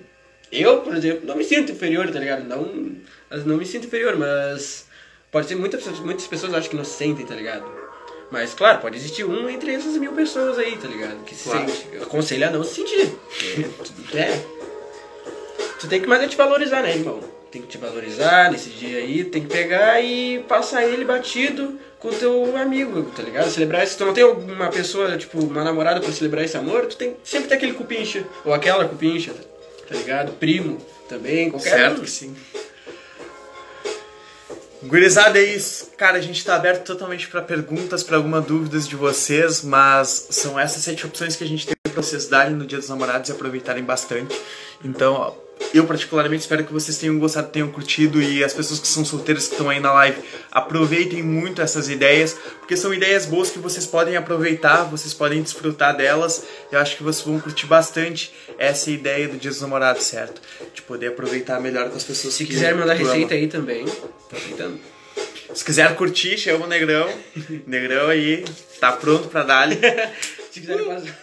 eu, 0.50 0.80
por 0.80 0.96
exemplo, 0.96 1.26
não 1.26 1.36
me 1.36 1.44
sinto 1.44 1.72
inferior, 1.72 2.10
tá 2.10 2.18
ligado? 2.18 2.48
Não 2.48 2.98
não 3.44 3.56
me 3.56 3.64
sinto 3.66 3.86
inferior, 3.86 4.16
mas 4.16 4.86
pode 5.30 5.46
ser 5.46 5.54
muitas, 5.54 5.86
muitas 6.00 6.26
pessoas 6.26 6.52
acham 6.54 6.70
que 6.70 6.76
não 6.76 6.84
se 6.84 6.96
sentem, 6.96 7.24
tá 7.24 7.34
ligado? 7.34 7.64
Mas, 8.30 8.54
claro, 8.54 8.80
pode 8.80 8.96
existir 8.96 9.24
um 9.24 9.48
entre 9.48 9.74
essas 9.74 9.96
mil 9.96 10.12
pessoas 10.12 10.58
aí, 10.58 10.76
tá 10.76 10.86
ligado? 10.86 11.24
Que 11.24 11.34
se 11.34 11.48
claro. 11.48 11.68
sente. 11.68 11.88
Eu 11.92 12.02
aconselho 12.04 12.46
a 12.46 12.50
não 12.50 12.62
se 12.62 12.76
sentir. 12.76 13.12
é. 14.14 14.40
Tu 15.80 15.88
tem 15.88 16.00
que 16.00 16.06
mais 16.06 16.22
é 16.22 16.28
te 16.28 16.36
valorizar, 16.36 16.82
né, 16.82 16.94
irmão? 16.94 17.20
Tem 17.50 17.62
que 17.62 17.68
te 17.68 17.78
valorizar 17.78 18.52
nesse 18.52 18.70
dia 18.70 18.98
aí, 18.98 19.24
tem 19.24 19.42
que 19.42 19.48
pegar 19.48 20.00
e 20.00 20.44
passar 20.46 20.84
ele 20.84 21.04
batido 21.04 21.80
com 21.98 22.10
teu 22.10 22.56
amigo, 22.56 23.02
tá 23.16 23.22
ligado? 23.22 23.50
Celebrar 23.50 23.84
Se 23.86 23.96
tu 23.96 24.04
não 24.04 24.14
tem 24.14 24.22
uma 24.24 24.68
pessoa, 24.68 25.16
tipo, 25.16 25.44
uma 25.44 25.64
namorada 25.64 26.00
pra 26.00 26.12
celebrar 26.12 26.44
esse 26.44 26.56
amor, 26.56 26.86
tu 26.86 26.96
tem 26.96 27.16
sempre 27.24 27.48
tem 27.48 27.56
aquele 27.56 27.72
cupincha, 27.72 28.24
ou 28.44 28.54
aquela 28.54 28.86
cupincha, 28.86 29.34
tá 29.88 29.94
ligado? 29.96 30.32
Primo 30.32 30.78
também, 31.08 31.50
qualquer 31.50 31.70
Certo 31.70 31.98
um. 31.98 32.04
que 32.04 32.10
sim. 32.10 32.36
Gurizada, 34.82 35.38
é 35.38 35.42
isso. 35.42 35.90
Cara, 35.96 36.18
a 36.18 36.20
gente 36.20 36.44
tá 36.44 36.56
aberto 36.56 36.84
totalmente 36.84 37.28
para 37.28 37.42
perguntas, 37.42 38.02
para 38.02 38.16
alguma 38.16 38.40
dúvidas 38.40 38.88
de 38.88 38.96
vocês, 38.96 39.62
mas 39.62 40.28
são 40.30 40.58
essas 40.58 40.82
sete 40.82 41.04
opções 41.06 41.36
que 41.36 41.44
a 41.44 41.46
gente 41.46 41.66
tem 41.66 41.74
pra 41.82 42.02
vocês 42.02 42.28
darem 42.28 42.54
no 42.54 42.66
Dia 42.66 42.78
dos 42.78 42.88
Namorados 42.88 43.28
e 43.28 43.32
aproveitarem 43.32 43.84
bastante. 43.84 44.34
Então, 44.82 45.36
eu 45.72 45.86
particularmente 45.86 46.42
espero 46.42 46.64
que 46.64 46.72
vocês 46.72 46.98
tenham 46.98 47.18
gostado, 47.18 47.48
tenham 47.48 47.70
curtido 47.70 48.20
e 48.20 48.42
as 48.42 48.52
pessoas 48.52 48.80
que 48.80 48.88
são 48.88 49.04
solteiras 49.04 49.46
que 49.46 49.52
estão 49.52 49.68
aí 49.68 49.78
na 49.78 49.92
live 49.92 50.20
aproveitem 50.50 51.22
muito 51.22 51.62
essas 51.62 51.88
ideias, 51.88 52.36
porque 52.58 52.76
são 52.76 52.92
ideias 52.92 53.26
boas 53.26 53.50
que 53.50 53.58
vocês 53.58 53.86
podem 53.86 54.16
aproveitar, 54.16 54.84
vocês 54.84 55.14
podem 55.14 55.42
desfrutar 55.42 55.96
delas. 55.96 56.44
Eu 56.72 56.78
acho 56.78 56.96
que 56.96 57.02
vocês 57.02 57.26
vão 57.26 57.38
curtir 57.38 57.66
bastante 57.66 58.32
essa 58.58 58.90
ideia 58.90 59.28
do 59.28 59.36
Dia 59.36 59.50
dos 59.50 59.60
Namorados, 59.60 60.04
certo? 60.04 60.40
De 60.74 60.82
poder 60.82 61.08
aproveitar 61.08 61.60
melhor 61.60 61.88
com 61.90 61.96
as 61.96 62.04
pessoas 62.04 62.34
Se 62.34 62.44
que 62.44 62.52
quiser 62.52 62.74
mandar 62.74 62.94
receita 62.94 63.34
aí 63.34 63.46
também, 63.46 63.84
tá 63.84 64.36
aceitando. 64.36 64.80
Se 65.54 65.64
quiser 65.64 65.94
curtir, 65.96 66.38
chama 66.38 66.66
o 66.66 66.68
Negrão. 66.68 67.08
Negrão 67.66 68.08
aí, 68.08 68.44
tá 68.78 68.92
pronto 68.92 69.28
pra 69.28 69.42
dar 69.42 69.68
Se 70.50 70.60
quiserem 70.60 70.84
passar. 70.84 71.18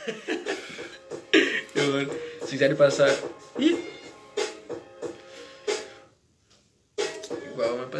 Se 2.41 2.51
quiserem 2.51 2.75
passar. 2.75 3.13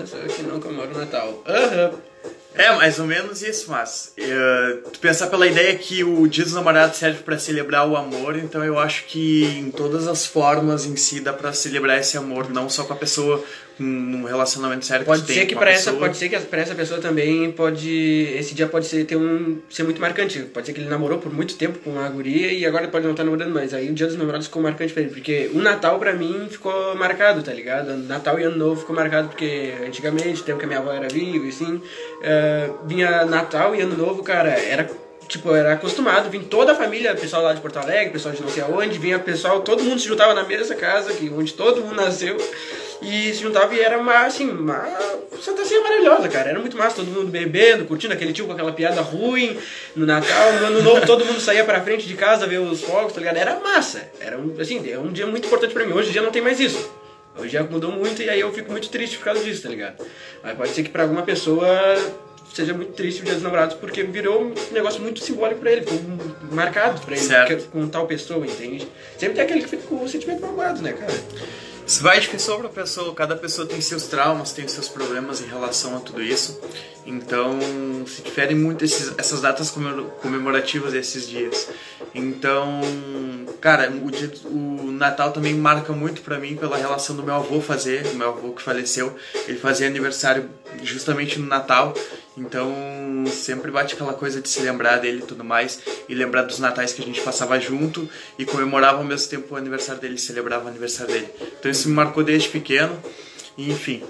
Pessoa 0.10 0.24
que 0.24 0.43
não 0.43 0.60
comemora 0.60 0.91
o 0.93 0.98
Natal. 0.98 1.43
Aham. 1.46 1.91
Uhum. 1.91 2.08
É, 2.58 2.74
mais 2.76 2.98
ou 2.98 3.06
menos 3.06 3.43
isso, 3.43 3.70
mas 3.70 4.13
uh, 4.17 4.89
tu 4.89 5.00
pensar 5.00 5.28
pela 5.28 5.46
ideia 5.46 5.78
que 5.78 6.04
o 6.04 6.28
Dia 6.28 6.43
dos 6.43 6.54
Namorados 6.54 6.98
serve 6.98 7.22
para 7.22 7.38
celebrar 7.38 7.88
o 7.88 7.96
amor, 7.96 8.36
então 8.36 8.63
eu 8.63 8.80
acho 8.80 9.06
que 9.06 9.43
em 9.46 9.70
todas 9.70 10.08
as 10.08 10.26
formas 10.26 10.84
em 10.84 10.96
si 10.96 11.20
dá 11.20 11.32
para 11.32 11.54
celebrar 11.54 12.00
esse 12.00 12.17
amor, 12.17 12.50
não 12.50 12.67
só 12.67 12.84
com 12.84 12.93
a 12.93 12.96
pessoa 12.96 13.43
num 13.80 14.24
relacionamento 14.24 14.86
sério 14.86 15.06
Pode 15.06 15.24
que 15.24 15.34
ser 15.34 15.46
que 15.46 15.54
com 15.54 15.60
pra 15.60 15.70
a 15.70 15.74
essa, 15.74 15.94
pode 15.94 16.18
ser 16.18 16.30
que 16.30 16.40
pra 16.40 16.62
essa 16.62 16.76
pessoa 16.76 17.00
também 17.00 17.52
pode. 17.52 17.90
Esse 18.38 18.56
dia 18.56 18.68
pode 18.68 18.88
ser, 18.88 19.06
ter 19.06 19.16
um, 19.16 19.60
ser 19.70 19.84
muito 19.84 20.02
marcante. 20.02 20.40
Pode 20.40 20.66
ser 20.66 20.74
que 20.74 20.80
ele 20.80 20.90
namorou 20.90 21.20
por 21.20 21.32
muito 21.32 21.56
tempo 21.56 21.80
com 21.80 21.92
uma 21.92 22.10
guria 22.10 22.52
e 22.52 22.66
agora 22.66 22.88
pode 22.88 23.06
não 23.06 23.12
estar 23.12 23.24
namorando 23.24 23.54
mais. 23.54 23.74
Aí 23.74 23.90
o 23.90 23.94
dia 23.94 24.08
dos 24.08 24.16
namorados 24.18 24.48
ficou 24.48 24.62
marcante 24.62 24.94
pra 24.94 25.04
ele. 25.04 25.12
Porque 25.12 25.52
o 25.54 25.60
Natal 25.60 26.00
pra 26.00 26.13
mim 26.13 26.48
ficou 26.50 26.96
marcado, 26.96 27.44
tá 27.44 27.54
ligado? 27.54 27.96
Natal 27.98 28.40
e 28.40 28.44
Ano 28.44 28.58
Novo 28.58 28.82
ficou 28.82 28.96
marcado 28.96 29.30
porque 29.30 29.74
antigamente, 29.86 30.44
tempo 30.44 30.60
que 30.60 30.66
a 30.66 30.68
minha 30.68 30.80
avó 30.80 30.92
era 30.92 31.08
viva 31.08 31.46
e 31.46 31.50
assim, 31.50 31.82
eh, 32.22 32.70
vinha 32.86 33.26
Natal 33.26 33.76
e 33.76 33.82
Ano 33.82 33.98
Novo, 33.98 34.24
cara, 34.24 34.50
era. 34.50 34.90
Tipo, 35.28 35.54
era 35.54 35.74
acostumado, 35.74 36.30
vinha 36.30 36.46
toda 36.46 36.72
a 36.72 36.76
família, 36.76 37.13
pessoal 37.13 37.44
lá 37.44 37.54
de 37.54 37.60
Porto 37.60 37.76
Alegre, 37.76 38.13
pessoal 38.13 38.34
de 38.34 38.42
não 38.42 38.48
sei 38.48 38.63
aonde, 38.63 38.98
vinha 38.98 39.20
pessoal, 39.20 39.60
todo 39.60 39.84
mundo 39.84 40.00
se 40.00 40.08
juntava 40.08 40.34
na 40.34 40.46
mesma 40.46 40.74
casa, 40.74 41.12
que, 41.12 41.30
onde 41.30 41.54
todo 41.54 41.82
mundo 41.82 41.96
nasceu, 41.98 42.38
e 43.02 43.34
se 43.34 43.42
juntava 43.42 43.74
e 43.76 43.80
era 43.80 43.98
uma, 44.00 44.26
assim, 44.26 44.50
uma 44.50 44.80
fantasia 45.42 45.80
maravilhosa, 45.82 46.28
cara. 46.30 46.50
Era 46.50 46.60
muito 46.60 46.76
massa, 46.78 46.98
todo 46.98 47.08
mundo 47.08 47.28
bebendo, 47.28 47.86
curtindo 47.86 48.14
aquele 48.14 48.34
tio 48.34 48.46
com 48.48 48.54
aquela 48.54 48.72
piada 48.72 49.02
ruim. 49.02 49.58
No 49.96 50.06
Natal, 50.06 50.54
no 50.54 50.66
Ano 50.66 50.82
Novo, 50.82 51.06
todo 51.06 51.26
mundo 51.26 51.40
saía 51.40 51.64
pra 51.64 51.82
frente 51.82 52.08
de 52.08 52.14
casa 52.16 52.48
ver 52.48 52.60
os 52.60 52.82
fogos, 52.82 53.14
tá 53.14 53.20
ligado? 53.20 53.38
Era 53.38 53.60
massa. 53.60 54.10
Era 54.20 54.38
um, 54.38 54.56
assim, 54.60 54.90
é 54.90 54.98
um 54.98 55.12
dia 55.12 55.28
muito 55.28 55.46
importante 55.48 55.74
pra 55.74 55.86
mim. 55.86 55.94
Hoje 55.94 56.10
em 56.10 56.12
dia 56.14 56.22
não 56.22 56.32
tem 56.32 56.42
mais 56.42 56.60
isso. 56.60 56.90
Hoje 57.38 57.50
já 57.50 57.64
mudou 57.64 57.92
muito 57.92 58.22
e 58.22 58.30
aí 58.30 58.40
eu 58.40 58.52
fico 58.52 58.72
muito 58.72 58.90
triste 58.90 59.18
por 59.18 59.26
causa 59.26 59.44
disso, 59.44 59.62
tá 59.62 59.70
ligado? 59.70 60.04
Mas 60.44 60.58
pode 60.58 60.70
ser 60.72 60.82
que 60.82 60.90
pra 60.90 61.04
alguma 61.04 61.22
pessoa 61.22 61.68
seja 62.52 62.74
muito 62.74 62.94
triste 62.94 63.22
o 63.22 63.26
Dia 63.26 63.36
dos 63.36 63.44
Namorados 63.44 63.76
porque 63.76 64.02
virou 64.02 64.42
um 64.42 64.54
negócio 64.72 65.00
muito 65.00 65.20
simbólico 65.20 65.60
pra 65.60 65.72
ele, 65.72 65.82
ficou 65.82 66.00
marcado 66.52 67.00
pra 67.02 67.16
ele 67.16 67.24
Certo. 67.24 67.70
com 67.70 67.88
tal 67.88 68.08
pessoa, 68.08 68.44
entende? 68.44 68.88
Sempre 69.20 69.36
tem 69.36 69.44
aquele 69.44 69.62
que 69.62 69.68
fica 69.70 69.84
com 69.84 70.04
o 70.04 70.10
sentimento 70.10 70.42
magoado, 70.42 70.82
né, 70.82 70.94
cara? 70.94 71.14
Isso 71.88 72.04
vai 72.04 72.19
de 72.19 72.28
pessoa 72.28 72.60
para 72.60 72.67
pessoa, 72.69 73.15
cada 73.15 73.34
pessoa 73.36 73.65
tem 73.65 73.80
seus 73.80 74.04
traumas, 74.04 74.52
tem 74.52 74.67
seus 74.67 74.89
problemas 74.89 75.39
em 75.39 75.45
relação 75.45 75.95
a 75.95 76.02
tudo 76.02 76.21
isso. 76.21 76.60
Então, 77.06 77.58
se 78.06 78.21
diferem 78.21 78.58
muito 78.58 78.84
esses, 78.84 79.13
essas 79.17 79.39
datas 79.39 79.71
comemora- 79.71 80.04
comemorativas 80.21 80.91
desses 80.91 81.26
dias. 81.26 81.69
Então, 82.13 82.82
cara, 83.62 83.89
o, 83.89 84.12
dia, 84.12 84.30
o 84.45 84.91
Natal 84.91 85.32
também 85.32 85.54
marca 85.54 85.93
muito 85.93 86.21
pra 86.21 86.38
mim 86.38 86.58
pela 86.58 86.76
relação 86.76 87.15
do 87.15 87.23
meu 87.23 87.36
avô 87.36 87.62
fazer, 87.62 88.06
o 88.08 88.15
meu 88.15 88.28
avô 88.30 88.52
que 88.52 88.62
faleceu, 88.62 89.15
ele 89.47 89.58
fazia 89.58 89.88
aniversário 89.88 90.50
justamente 90.84 91.39
no 91.39 91.47
Natal. 91.47 91.93
Então, 92.38 92.69
sempre 93.30 93.72
bate 93.72 93.94
aquela 93.94 94.13
coisa 94.13 94.42
de 94.42 94.50
se 94.50 94.62
lembrar 94.62 94.98
dele 94.98 95.20
e 95.20 95.26
tudo 95.26 95.44
mais, 95.44 95.80
e 96.08 96.13
lembrar 96.13 96.44
dos 96.44 96.60
natais 96.60 96.94
que 96.94 97.02
a 97.02 97.06
gente 97.06 97.22
passava 97.22 97.60
junto 97.60 98.10
e 98.38 98.46
comemorava 98.46 99.00
ao 99.00 99.04
mesmo 99.04 99.30
tempo 99.30 99.54
o 99.54 99.58
aniversário 99.58 100.02
dele, 100.02 100.18
celebrava 100.18 100.66
o 100.66 100.68
aniversário 100.68 101.13
dele. 101.13 101.30
Então, 101.60 101.72
isso 101.72 101.88
me 101.90 101.96
marcou 101.96 102.24
desde 102.24 102.50
pequeno, 102.50 103.02
enfim. 103.58 104.04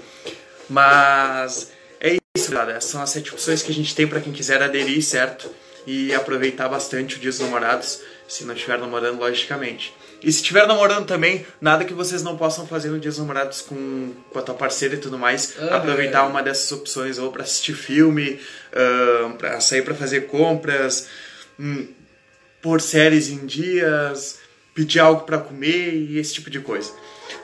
Mas 0.68 1.70
é 2.00 2.18
isso, 2.36 2.50
galera. 2.50 2.78
Essas 2.78 2.90
são 2.90 3.02
as 3.02 3.10
sete 3.10 3.32
opções 3.32 3.62
que 3.62 3.70
a 3.70 3.74
gente 3.74 3.94
tem 3.94 4.06
para 4.06 4.20
quem 4.20 4.32
quiser 4.32 4.62
aderir, 4.62 5.02
certo? 5.02 5.50
E 5.86 6.14
aproveitar 6.14 6.68
bastante 6.68 7.16
o 7.16 7.18
Dia 7.18 7.30
dos 7.30 7.40
Namorados, 7.40 8.00
se 8.28 8.44
não 8.44 8.54
estiver 8.54 8.78
namorando, 8.78 9.18
logicamente. 9.18 9.94
E 10.22 10.32
se 10.32 10.38
estiver 10.38 10.66
namorando 10.66 11.06
também, 11.06 11.46
nada 11.60 11.84
que 11.84 11.94
vocês 11.94 12.22
não 12.22 12.36
possam 12.36 12.66
fazer 12.66 12.88
no 12.88 12.98
Dia 12.98 13.10
dos 13.10 13.18
Namorados 13.18 13.60
com, 13.60 14.12
com 14.30 14.38
a 14.38 14.42
tua 14.42 14.54
parceira 14.54 14.96
e 14.96 14.98
tudo 14.98 15.16
mais. 15.16 15.54
Ah, 15.58 15.76
aproveitar 15.76 16.24
é. 16.24 16.28
uma 16.28 16.42
dessas 16.42 16.70
opções, 16.72 17.18
ou 17.18 17.30
para 17.30 17.44
assistir 17.44 17.74
filme, 17.74 18.40
ahn, 18.74 19.32
pra 19.32 19.60
sair 19.60 19.82
para 19.82 19.94
fazer 19.94 20.26
compras, 20.26 21.06
hum, 21.58 21.86
pôr 22.60 22.80
séries 22.80 23.28
em 23.28 23.46
dias, 23.46 24.38
pedir 24.74 24.98
algo 24.98 25.22
para 25.22 25.38
comer 25.38 25.94
e 25.94 26.18
esse 26.18 26.34
tipo 26.34 26.50
de 26.50 26.60
coisa. 26.60 26.92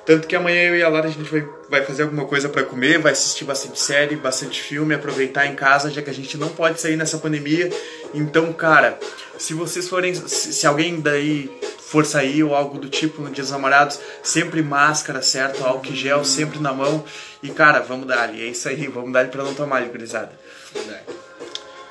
Tanto 0.05 0.27
que 0.27 0.35
amanhã 0.35 0.69
eu 0.69 0.77
e 0.77 0.83
a 0.83 0.89
Lara 0.89 1.09
a 1.09 1.11
gente 1.11 1.31
vai, 1.31 1.47
vai 1.71 1.85
fazer 1.85 2.03
alguma 2.03 2.27
coisa 2.27 2.49
para 2.49 2.63
comer, 2.63 2.99
vai 2.99 3.13
assistir 3.13 3.45
bastante 3.45 3.79
série, 3.79 4.17
bastante 4.17 4.61
filme, 4.61 4.95
aproveitar 4.95 5.47
em 5.47 5.55
casa, 5.55 5.91
já 5.91 6.03
que 6.03 6.11
a 6.11 6.15
gente 6.15 6.37
não 6.37 6.49
pode 6.49 6.81
sair 6.81 6.97
nessa 6.97 7.19
pandemia. 7.19 7.71
Então, 8.13 8.53
cara, 8.53 8.99
se 9.39 9.55
vocês 9.55 9.89
forem. 9.89 10.15
Se, 10.15 10.53
se 10.53 10.67
alguém 10.67 11.01
daí 11.01 11.51
for 11.95 12.05
sair 12.05 12.43
ou 12.43 12.57
algo 12.57 12.77
do 12.77 12.89
tipo 12.89 13.23
no 13.23 13.31
Dia 13.31 13.45
dos 13.45 13.53
Namorados, 13.53 14.01
sempre 14.21 14.61
máscara, 14.63 15.23
certo? 15.23 15.65
Álcool 15.65 15.95
gel 15.95 16.25
sempre 16.25 16.59
na 16.59 16.73
mão. 16.73 17.05
E, 17.41 17.51
cara, 17.51 17.79
vamos 17.79 18.09
dar 18.09 18.25
ali. 18.25 18.43
É 18.43 18.49
isso 18.49 18.69
aí, 18.69 18.89
vamos 18.89 19.13
dar 19.13 19.21
ali 19.21 19.29
pra 19.29 19.45
não 19.45 19.55
tomar 19.55 19.77
ali, 19.77 19.91
gurizada. 19.91 20.33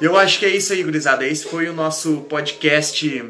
Eu 0.02 0.18
acho 0.18 0.40
que 0.40 0.46
é 0.46 0.50
isso 0.50 0.74
aí, 0.74 0.84
gurizada. 0.84 1.26
Esse 1.26 1.46
foi 1.46 1.70
o 1.70 1.74
nosso 1.74 2.18
podcast. 2.28 3.08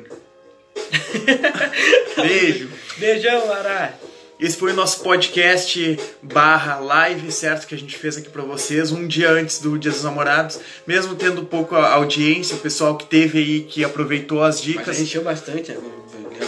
Beijo. 2.17 2.69
Beijão, 2.97 3.47
Lara! 3.47 3.93
Esse 4.39 4.57
foi 4.57 4.71
o 4.71 4.75
nosso 4.75 5.03
podcast 5.03 5.99
barra 6.23 6.79
live, 6.79 7.31
certo? 7.31 7.67
Que 7.67 7.75
a 7.75 7.77
gente 7.77 7.95
fez 7.95 8.17
aqui 8.17 8.29
pra 8.29 8.41
vocês 8.41 8.91
um 8.91 9.07
dia 9.07 9.29
antes 9.29 9.59
do 9.59 9.77
Dia 9.77 9.91
dos 9.91 10.03
Namorados. 10.03 10.59
Mesmo 10.87 11.13
tendo 11.13 11.45
pouco 11.45 11.75
audiência, 11.75 12.55
o 12.55 12.59
pessoal 12.59 12.97
que 12.97 13.05
teve 13.05 13.37
aí, 13.37 13.61
que 13.61 13.83
aproveitou 13.83 14.43
as 14.43 14.55
Mas 14.55 14.65
dicas. 14.65 14.99
encheu 14.99 15.23
bastante, 15.23 15.71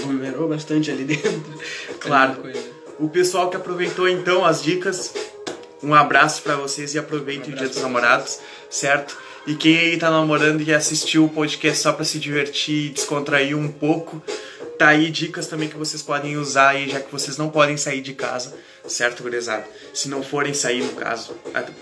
aglomerou 0.06 0.48
bastante 0.48 0.92
ali 0.92 1.04
dentro. 1.04 1.44
Claro. 2.00 2.44
O 2.98 3.10
pessoal 3.10 3.50
que 3.50 3.58
aproveitou 3.58 4.08
então 4.08 4.46
as 4.46 4.64
dicas, 4.64 5.14
um 5.84 5.94
abraço 5.94 6.42
pra 6.42 6.56
vocês 6.56 6.96
e 6.96 6.98
aproveitem 6.98 7.52
Um 7.52 7.54
o 7.54 7.60
Dia 7.60 7.68
dos 7.68 7.82
Namorados, 7.82 8.40
certo? 8.70 9.18
E 9.46 9.54
quem 9.54 9.78
aí 9.78 9.98
tá 9.98 10.10
namorando 10.10 10.62
e 10.62 10.74
assistiu 10.74 11.26
o 11.26 11.30
podcast 11.30 11.84
só 11.84 11.92
pra 11.92 12.06
se 12.06 12.18
divertir 12.20 12.86
e 12.86 12.90
descontrair 12.92 13.58
um 13.58 13.68
pouco, 13.68 14.24
tá 14.80 14.88
aí 14.88 15.12
dicas 15.12 15.48
também 15.48 15.68
que 15.68 15.76
vocês 15.76 16.02
podem 16.02 16.38
usar 16.38 16.70
aí, 16.70 16.90
já 16.90 17.02
que 17.02 17.12
vocês 17.12 17.38
não 17.38 17.50
podem 17.50 17.76
sair 17.76 18.00
de 18.00 18.14
casa, 18.14 18.54
certo, 18.88 19.24
gurizada? 19.24 19.66
Se 19.94 20.08
não 20.08 20.24
forem 20.24 20.54
sair, 20.54 20.82
no 20.82 20.94
caso. 20.94 21.36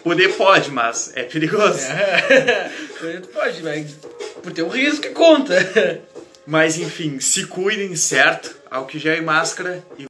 Poder 0.04 0.34
pode, 0.34 0.72
mas 0.72 1.12
é 1.16 1.22
perigoso. 1.22 1.78
Pode, 3.34 3.62
mas 3.62 3.92
por 4.42 4.52
ter 4.52 4.64
um 4.64 4.70
risco 4.70 5.02
que 5.02 5.10
conta. 5.10 6.02
Mas 6.46 6.78
enfim, 6.78 7.20
se 7.20 7.46
cuidem, 7.46 7.96
certo? 7.96 8.56
Álcool 8.70 9.00
gel 9.00 9.18
e 9.18 9.22
máscara 9.22 9.86
e 9.98 10.02